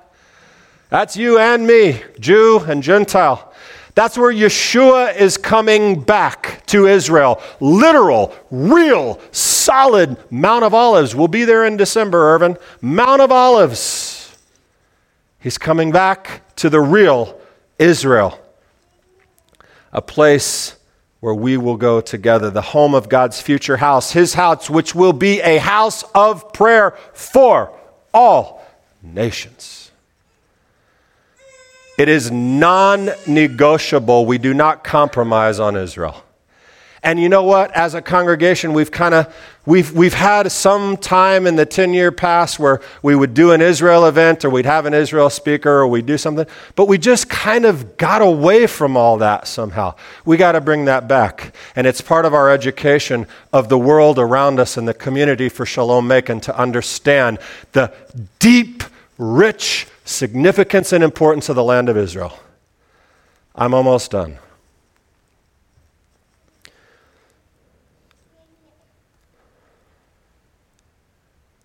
That's 0.89 1.17
you 1.17 1.39
and 1.39 1.67
me, 1.67 2.03
Jew 2.19 2.61
and 2.67 2.83
Gentile. 2.83 3.53
That's 3.95 4.17
where 4.17 4.33
Yeshua 4.33 5.17
is 5.17 5.37
coming 5.37 6.01
back 6.01 6.65
to 6.67 6.87
Israel. 6.87 7.43
Literal, 7.61 8.35
real, 8.51 9.21
solid 9.33 10.17
Mount 10.31 10.65
of 10.65 10.75
Olives. 10.75 11.15
We'll 11.15 11.29
be 11.29 11.45
there 11.45 11.65
in 11.65 11.77
December, 11.77 12.35
Irvin. 12.35 12.57
Mount 12.81 13.21
of 13.21 13.33
Olives. 13.33 14.37
He's 15.41 15.59
coming 15.59 15.91
back 15.91 16.43
to 16.57 16.71
the 16.71 16.81
real 16.81 17.41
Israel. 17.79 18.39
a 19.93 20.01
place 20.01 20.77
where 21.21 21.35
we 21.35 21.57
will 21.57 21.77
go 21.77 22.01
together, 22.01 22.51
the 22.51 22.63
home 22.63 22.95
of 22.95 23.09
God's 23.09 23.41
future 23.41 23.77
house, 23.77 24.13
his 24.13 24.35
house, 24.35 24.71
which 24.71 24.95
will 24.95 25.13
be 25.13 25.41
a 25.41 25.59
house 25.59 26.03
of 26.15 26.53
prayer 26.53 26.97
for 27.13 27.77
all 28.13 28.65
nations. 29.03 29.91
It 31.99 32.09
is 32.09 32.31
non 32.31 33.11
negotiable. 33.27 34.25
We 34.25 34.39
do 34.39 34.55
not 34.55 34.83
compromise 34.83 35.61
on 35.61 35.77
Israel. 35.77 36.25
And 37.03 37.19
you 37.19 37.31
know 37.31 37.43
what? 37.43 37.71
As 37.73 37.95
a 37.95 38.03
congregation, 38.03 38.75
we've 38.75 38.91
kind 38.91 39.15
of 39.15 39.35
we've 39.65 39.91
we've 39.93 40.13
had 40.13 40.53
some 40.53 40.99
time 40.99 41.47
in 41.47 41.57
the 41.57 41.65
10-year 41.65 42.13
past 42.13 42.59
where 42.59 42.83
we 43.03 43.15
would 43.15 43.33
do 43.33 43.53
an 43.53 43.63
Israel 43.63 44.05
event 44.05 44.45
or 44.45 44.51
we'd 44.51 44.67
have 44.67 44.85
an 44.85 44.93
Israel 44.93 45.31
speaker 45.31 45.71
or 45.71 45.87
we'd 45.87 46.05
do 46.05 46.19
something, 46.19 46.47
but 46.77 46.89
we 46.89 46.99
just 46.99 47.31
kind 47.31 47.65
of 47.65 47.97
got 47.97 48.21
away 48.21 48.67
from 48.67 48.99
all 48.99 49.17
that 49.17 49.47
somehow. 49.47 49.95
We 50.27 50.37
got 50.37 50.53
to 50.53 50.61
bring 50.61 50.85
that 50.87 51.09
back. 51.09 51.55
And 51.75 51.87
it's 51.87 52.03
part 52.03 52.27
of 52.27 52.35
our 52.35 52.51
education 52.51 53.27
of 53.51 53.71
the 53.71 53.79
world 53.79 54.19
around 54.19 54.61
us 54.61 54.77
and 54.77 54.87
the 54.87 54.95
community 54.95 55.49
for 55.49 55.65
Shalom 55.65 56.07
Macon 56.07 56.41
to 56.41 56.57
understand 56.57 57.39
the 57.73 57.95
deep, 58.39 58.83
rich 59.17 59.87
significance 60.05 60.93
and 60.93 61.03
importance 61.03 61.49
of 61.49 61.57
the 61.57 61.65
land 61.65 61.89
of 61.89 61.97
Israel. 61.97 62.39
I'm 63.55 63.73
almost 63.73 64.11
done. 64.11 64.39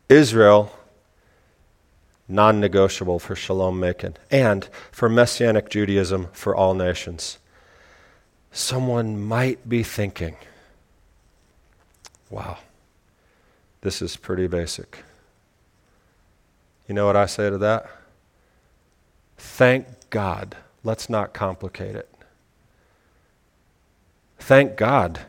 Israel, 0.09 0.71
non 2.27 2.59
negotiable 2.59 3.19
for 3.19 3.35
Shalom 3.35 3.79
Macon, 3.79 4.17
and 4.29 4.67
for 4.91 5.09
Messianic 5.09 5.69
Judaism 5.69 6.27
for 6.31 6.55
all 6.55 6.73
nations. 6.73 7.39
Someone 8.51 9.19
might 9.19 9.67
be 9.67 9.83
thinking, 9.83 10.37
wow, 12.29 12.57
this 13.81 14.01
is 14.01 14.15
pretty 14.15 14.47
basic. 14.47 15.03
You 16.87 16.95
know 16.95 17.05
what 17.05 17.15
I 17.15 17.25
say 17.25 17.49
to 17.49 17.57
that? 17.57 17.89
Thank 19.37 19.87
God. 20.09 20.55
Let's 20.83 21.09
not 21.09 21.33
complicate 21.33 21.95
it. 21.95 22.09
Thank 24.37 24.77
God 24.77 25.21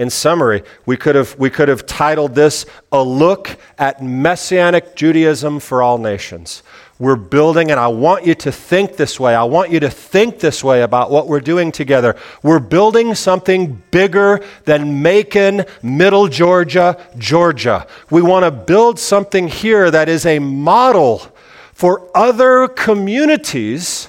in 0.00 0.08
summary, 0.08 0.62
we 0.86 0.96
could 0.96 1.14
have, 1.14 1.38
we 1.38 1.50
could 1.50 1.68
have 1.68 1.84
titled 1.84 2.34
this 2.34 2.64
A 2.90 3.04
Look 3.04 3.58
at 3.76 4.02
Messianic 4.02 4.96
Judaism 4.96 5.60
for 5.60 5.82
All 5.82 5.98
Nations. 5.98 6.62
We're 6.98 7.16
building, 7.16 7.70
and 7.70 7.78
I 7.78 7.88
want 7.88 8.24
you 8.24 8.34
to 8.36 8.50
think 8.50 8.96
this 8.96 9.20
way. 9.20 9.34
I 9.34 9.44
want 9.44 9.70
you 9.70 9.78
to 9.80 9.90
think 9.90 10.38
this 10.38 10.64
way 10.64 10.80
about 10.80 11.10
what 11.10 11.28
we're 11.28 11.40
doing 11.40 11.70
together. 11.70 12.16
We're 12.42 12.60
building 12.60 13.14
something 13.14 13.82
bigger 13.90 14.42
than 14.64 15.02
Macon, 15.02 15.66
Middle 15.82 16.28
Georgia, 16.28 16.98
Georgia. 17.18 17.86
We 18.08 18.22
want 18.22 18.46
to 18.46 18.50
build 18.50 18.98
something 18.98 19.48
here 19.48 19.90
that 19.90 20.08
is 20.08 20.24
a 20.24 20.38
model 20.38 21.30
for 21.74 22.10
other 22.16 22.68
communities 22.68 24.08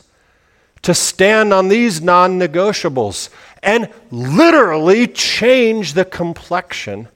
to 0.83 0.93
stand 0.93 1.53
on 1.53 1.67
these 1.67 2.01
non 2.01 2.39
negotiables 2.39 3.29
and 3.63 3.89
literally 4.09 5.07
change 5.07 5.93
the 5.93 6.05
complexion 6.05 7.07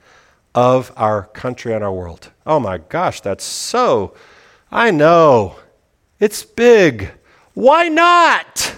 of 0.54 0.92
our 0.96 1.24
country 1.24 1.74
and 1.74 1.84
our 1.84 1.94
world. 1.94 2.32
Oh 2.46 2.60
my 2.60 2.78
gosh, 2.78 3.22
that's 3.22 3.44
so. 3.44 4.14
I 4.72 4.92
know. 4.92 5.58
It's 6.20 6.44
big. 6.44 7.12
Why 7.54 7.90
not? 7.90 8.78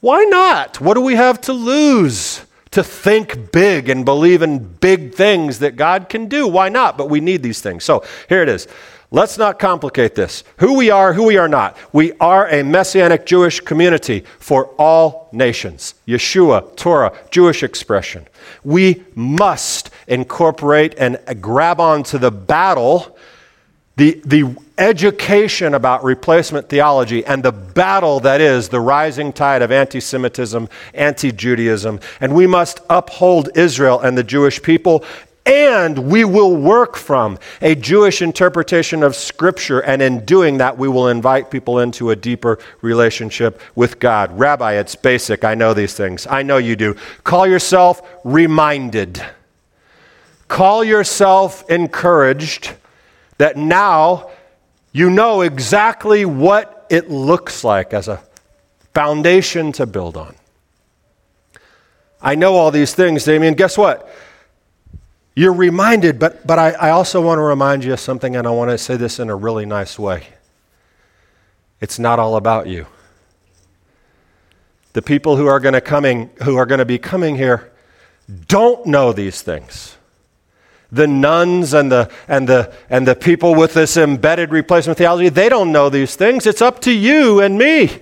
Why 0.00 0.24
not? 0.24 0.80
What 0.80 0.94
do 0.94 1.00
we 1.00 1.14
have 1.14 1.40
to 1.42 1.52
lose? 1.52 2.42
To 2.72 2.82
think 2.82 3.52
big 3.52 3.88
and 3.88 4.04
believe 4.04 4.42
in 4.42 4.58
big 4.58 5.14
things 5.14 5.60
that 5.60 5.76
God 5.76 6.08
can 6.08 6.26
do. 6.26 6.48
Why 6.48 6.68
not? 6.68 6.98
But 6.98 7.08
we 7.08 7.20
need 7.20 7.40
these 7.40 7.60
things. 7.60 7.84
So 7.84 8.02
here 8.28 8.42
it 8.42 8.48
is. 8.48 8.66
Let's 9.14 9.38
not 9.38 9.60
complicate 9.60 10.16
this. 10.16 10.42
Who 10.56 10.76
we 10.76 10.90
are, 10.90 11.12
who 11.12 11.22
we 11.22 11.36
are 11.36 11.46
not. 11.46 11.76
We 11.92 12.14
are 12.14 12.48
a 12.48 12.64
messianic 12.64 13.24
Jewish 13.24 13.60
community 13.60 14.24
for 14.40 14.70
all 14.76 15.28
nations. 15.30 15.94
Yeshua, 16.08 16.74
Torah, 16.74 17.16
Jewish 17.30 17.62
expression. 17.62 18.26
We 18.64 19.04
must 19.14 19.90
incorporate 20.08 20.96
and 20.98 21.20
grab 21.40 21.78
onto 21.78 22.18
the 22.18 22.32
battle, 22.32 23.16
the, 23.94 24.20
the 24.24 24.56
education 24.78 25.74
about 25.74 26.02
replacement 26.02 26.68
theology, 26.68 27.24
and 27.24 27.44
the 27.44 27.52
battle 27.52 28.18
that 28.18 28.40
is 28.40 28.68
the 28.68 28.80
rising 28.80 29.32
tide 29.32 29.62
of 29.62 29.70
anti 29.70 30.00
Semitism, 30.00 30.68
anti 30.92 31.30
Judaism. 31.30 32.00
And 32.20 32.34
we 32.34 32.48
must 32.48 32.80
uphold 32.90 33.50
Israel 33.56 34.00
and 34.00 34.18
the 34.18 34.24
Jewish 34.24 34.60
people 34.60 35.04
and 35.46 36.10
we 36.10 36.24
will 36.24 36.56
work 36.56 36.96
from 36.96 37.38
a 37.60 37.74
Jewish 37.74 38.22
interpretation 38.22 39.02
of 39.02 39.14
Scripture, 39.14 39.80
and 39.80 40.00
in 40.00 40.24
doing 40.24 40.58
that, 40.58 40.78
we 40.78 40.88
will 40.88 41.08
invite 41.08 41.50
people 41.50 41.80
into 41.80 42.10
a 42.10 42.16
deeper 42.16 42.58
relationship 42.80 43.60
with 43.74 43.98
God. 43.98 44.38
Rabbi, 44.38 44.74
it's 44.74 44.94
basic. 44.94 45.44
I 45.44 45.54
know 45.54 45.74
these 45.74 45.94
things. 45.94 46.26
I 46.26 46.42
know 46.42 46.56
you 46.56 46.76
do. 46.76 46.96
Call 47.24 47.46
yourself 47.46 48.00
reminded. 48.24 49.22
Call 50.48 50.82
yourself 50.82 51.68
encouraged 51.68 52.74
that 53.38 53.56
now 53.56 54.30
you 54.92 55.10
know 55.10 55.42
exactly 55.42 56.24
what 56.24 56.86
it 56.88 57.10
looks 57.10 57.64
like 57.64 57.92
as 57.92 58.08
a 58.08 58.22
foundation 58.94 59.72
to 59.72 59.84
build 59.84 60.16
on. 60.16 60.34
I 62.22 62.36
know 62.36 62.54
all 62.54 62.70
these 62.70 62.94
things, 62.94 63.24
Damian. 63.24 63.54
Guess 63.54 63.76
what? 63.76 64.08
You're 65.36 65.52
reminded, 65.52 66.18
but, 66.18 66.46
but 66.46 66.58
I, 66.58 66.70
I 66.72 66.90
also 66.90 67.20
want 67.20 67.38
to 67.38 67.42
remind 67.42 67.84
you 67.84 67.92
of 67.92 68.00
something, 68.00 68.36
and 68.36 68.46
I 68.46 68.50
want 68.50 68.70
to 68.70 68.78
say 68.78 68.96
this 68.96 69.18
in 69.18 69.30
a 69.30 69.34
really 69.34 69.66
nice 69.66 69.98
way. 69.98 70.28
It's 71.80 71.98
not 71.98 72.18
all 72.18 72.36
about 72.36 72.68
you. 72.68 72.86
The 74.92 75.02
people 75.02 75.36
who 75.36 75.46
are 75.46 75.58
going 75.58 75.74
to 75.74 75.80
coming, 75.80 76.30
who 76.44 76.56
are 76.56 76.66
going 76.66 76.78
to 76.78 76.84
be 76.84 76.98
coming 76.98 77.34
here 77.34 77.72
don't 78.46 78.86
know 78.86 79.12
these 79.12 79.42
things. 79.42 79.96
The 80.92 81.08
nones 81.08 81.74
and 81.74 81.90
the, 81.90 82.10
and, 82.28 82.48
the, 82.48 82.72
and 82.88 83.06
the 83.06 83.16
people 83.16 83.56
with 83.56 83.74
this 83.74 83.96
embedded 83.96 84.52
replacement 84.52 84.96
theology, 84.96 85.28
they 85.28 85.48
don't 85.48 85.72
know 85.72 85.90
these 85.90 86.14
things. 86.14 86.46
It's 86.46 86.62
up 86.62 86.80
to 86.82 86.92
you 86.92 87.40
and 87.40 87.58
me. 87.58 87.98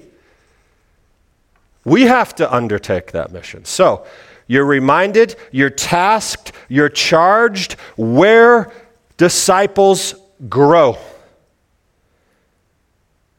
We 1.84 2.02
have 2.02 2.34
to 2.36 2.54
undertake 2.54 3.12
that 3.12 3.32
mission. 3.32 3.64
So, 3.64 4.06
you're 4.46 4.64
reminded, 4.64 5.36
you're 5.50 5.70
tasked, 5.70 6.52
you're 6.68 6.88
charged 6.88 7.74
where 7.96 8.72
disciples 9.16 10.14
grow. 10.48 10.98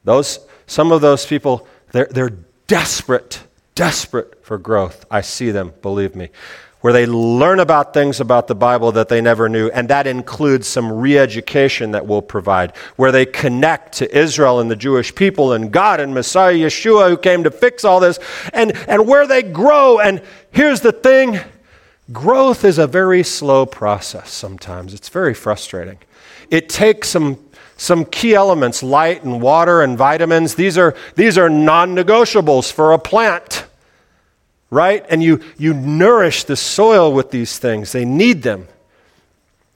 Those, 0.04 0.40
some 0.68 0.92
of 0.92 1.02
those 1.02 1.26
people, 1.26 1.68
they're, 1.92 2.08
they're 2.10 2.38
desperate, 2.68 3.42
desperate 3.76 4.44
for 4.46 4.58
growth. 4.58 5.06
I 5.10 5.22
see 5.22 5.52
them, 5.52 5.74
believe 5.82 6.16
me 6.16 6.30
where 6.84 6.92
they 6.92 7.06
learn 7.06 7.62
about 7.62 7.94
things 7.94 8.20
about 8.20 8.48
the 8.48 8.56
Bible 8.56 8.92
that 8.92 9.08
they 9.08 9.22
never 9.22 9.48
knew, 9.48 9.70
and 9.70 9.88
that 9.88 10.06
includes 10.06 10.68
some 10.68 10.92
re 10.92 11.18
education 11.18 11.92
that 11.92 12.06
we'll 12.06 12.22
provide, 12.22 12.76
where 12.98 13.10
they 13.10 13.26
connect 13.26 13.94
to 13.94 14.18
Israel 14.18 14.60
and 14.60 14.70
the 14.70 14.76
Jewish 14.76 15.16
people 15.16 15.54
and 15.54 15.72
God 15.72 16.02
and 16.02 16.14
Messiah 16.14 16.54
Yeshua 16.54 17.08
who 17.08 17.16
came 17.16 17.46
to 17.46 17.52
fix 17.52 17.86
all 17.86 18.02
this, 18.02 18.20
and, 18.52 18.74
and 18.90 19.08
where 19.08 19.26
they 19.26 19.42
grow. 19.42 20.02
And 20.02 20.22
here's 20.52 20.82
the 20.82 20.92
thing 20.92 21.40
growth 22.12 22.66
is 22.66 22.78
a 22.78 22.86
very 22.86 23.24
slow 23.24 23.66
process 23.66 24.30
sometimes, 24.30 24.94
it's 24.94 25.08
very 25.08 25.34
frustrating. 25.34 26.00
It 26.50 26.68
takes 26.68 27.08
some 27.08 27.40
some 27.78 28.04
key 28.04 28.36
elements 28.36 28.84
light 28.84 29.24
and 29.24 29.42
water 29.42 29.82
and 29.82 29.98
vitamins 29.98 30.56
these 30.56 30.78
are 30.78 30.96
these 31.16 31.40
are 31.40 31.50
non-negotiables 31.50 32.72
for 32.72 32.94
a 32.94 33.00
plant 33.00 33.66
right? 34.74 35.06
And 35.08 35.22
you, 35.22 35.40
you 35.58 35.74
nourish 35.74 36.44
the 36.46 36.56
soil 36.56 37.14
with 37.14 37.32
these 37.32 37.60
things, 37.60 37.92
they 37.92 38.06
need 38.06 38.42
them. 38.42 38.68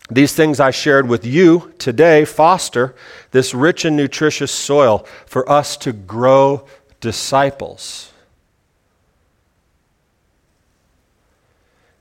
These 0.09 0.33
things 0.33 0.59
I 0.59 0.71
shared 0.71 1.07
with 1.07 1.25
you 1.25 1.73
today 1.77 2.23
foster 2.25 2.95
this 3.31 3.53
rich 3.53 3.83
and 3.83 3.95
nutritious 3.95 4.51
soil 4.51 5.05
for 5.25 5.49
us 5.49 5.75
to 5.77 5.91
grow 5.91 6.65
disciples. 7.01 8.11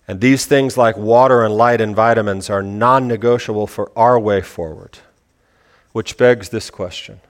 And 0.08 0.20
these 0.20 0.46
things, 0.46 0.76
like 0.76 0.96
water 0.96 1.44
and 1.44 1.56
light 1.56 1.80
and 1.80 1.96
vitamins, 1.96 2.48
are 2.48 2.62
non 2.62 3.08
negotiable 3.08 3.66
for 3.66 3.90
our 3.96 4.20
way 4.20 4.40
forward. 4.40 4.98
Which 5.90 6.16
begs 6.16 6.50
this 6.50 6.70
question 6.70 7.20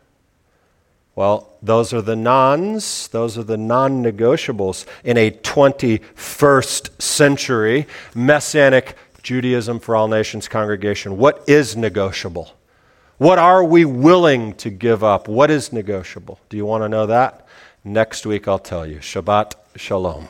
well, 1.17 1.55
those 1.63 1.95
are 1.95 2.03
the 2.03 2.15
nons, 2.15 3.09
those 3.09 3.39
are 3.39 3.43
the 3.43 3.57
non 3.57 4.05
negotiables 4.05 4.85
in 5.03 5.17
a 5.17 5.31
21st 5.31 7.01
century 7.01 7.87
Messianic 8.15 8.95
Judaism 9.23 9.81
for 9.81 9.97
All 9.97 10.09
Nations 10.09 10.47
congregation. 10.47 11.17
What 11.17 11.43
is 11.49 11.75
negotiable? 11.75 12.53
What 13.17 13.39
are 13.39 13.65
we 13.65 13.87
willing 13.87 14.53
to 14.57 14.69
give 14.69 15.03
up? 15.03 15.27
What 15.27 15.51
is 15.51 15.73
negotiable? 15.73 16.39
Do 16.51 16.59
you 16.59 16.67
want 16.67 16.85
to 16.85 16.89
know 16.91 17.07
that? 17.07 17.47
Next 17.83 18.27
week 18.27 18.47
I'll 18.47 18.59
tell 18.59 18.87
you. 18.87 18.99
Shabbat 18.99 19.55
Shalom. 19.75 20.29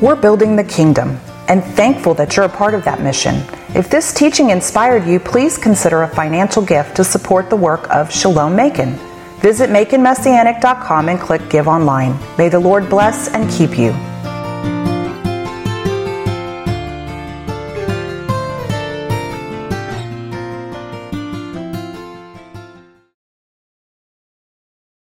We're 0.00 0.16
building 0.16 0.56
the 0.56 0.64
kingdom 0.64 1.20
and 1.48 1.62
thankful 1.64 2.14
that 2.14 2.36
you're 2.36 2.46
a 2.46 2.48
part 2.48 2.74
of 2.74 2.84
that 2.84 3.00
mission. 3.00 3.42
If 3.74 3.90
this 3.90 4.12
teaching 4.12 4.50
inspired 4.50 5.06
you, 5.06 5.18
please 5.18 5.58
consider 5.58 6.02
a 6.02 6.08
financial 6.08 6.62
gift 6.62 6.96
to 6.96 7.04
support 7.04 7.50
the 7.50 7.56
work 7.56 7.88
of 7.90 8.12
Shalom 8.12 8.54
Macon. 8.54 8.98
Visit 9.40 9.70
MaconMessianic.com 9.70 11.08
and 11.08 11.20
click 11.20 11.50
Give 11.50 11.68
Online. 11.68 12.18
May 12.38 12.48
the 12.48 12.60
Lord 12.60 12.88
bless 12.88 13.28
and 13.28 13.50
keep 13.50 13.78
you. 13.78 13.94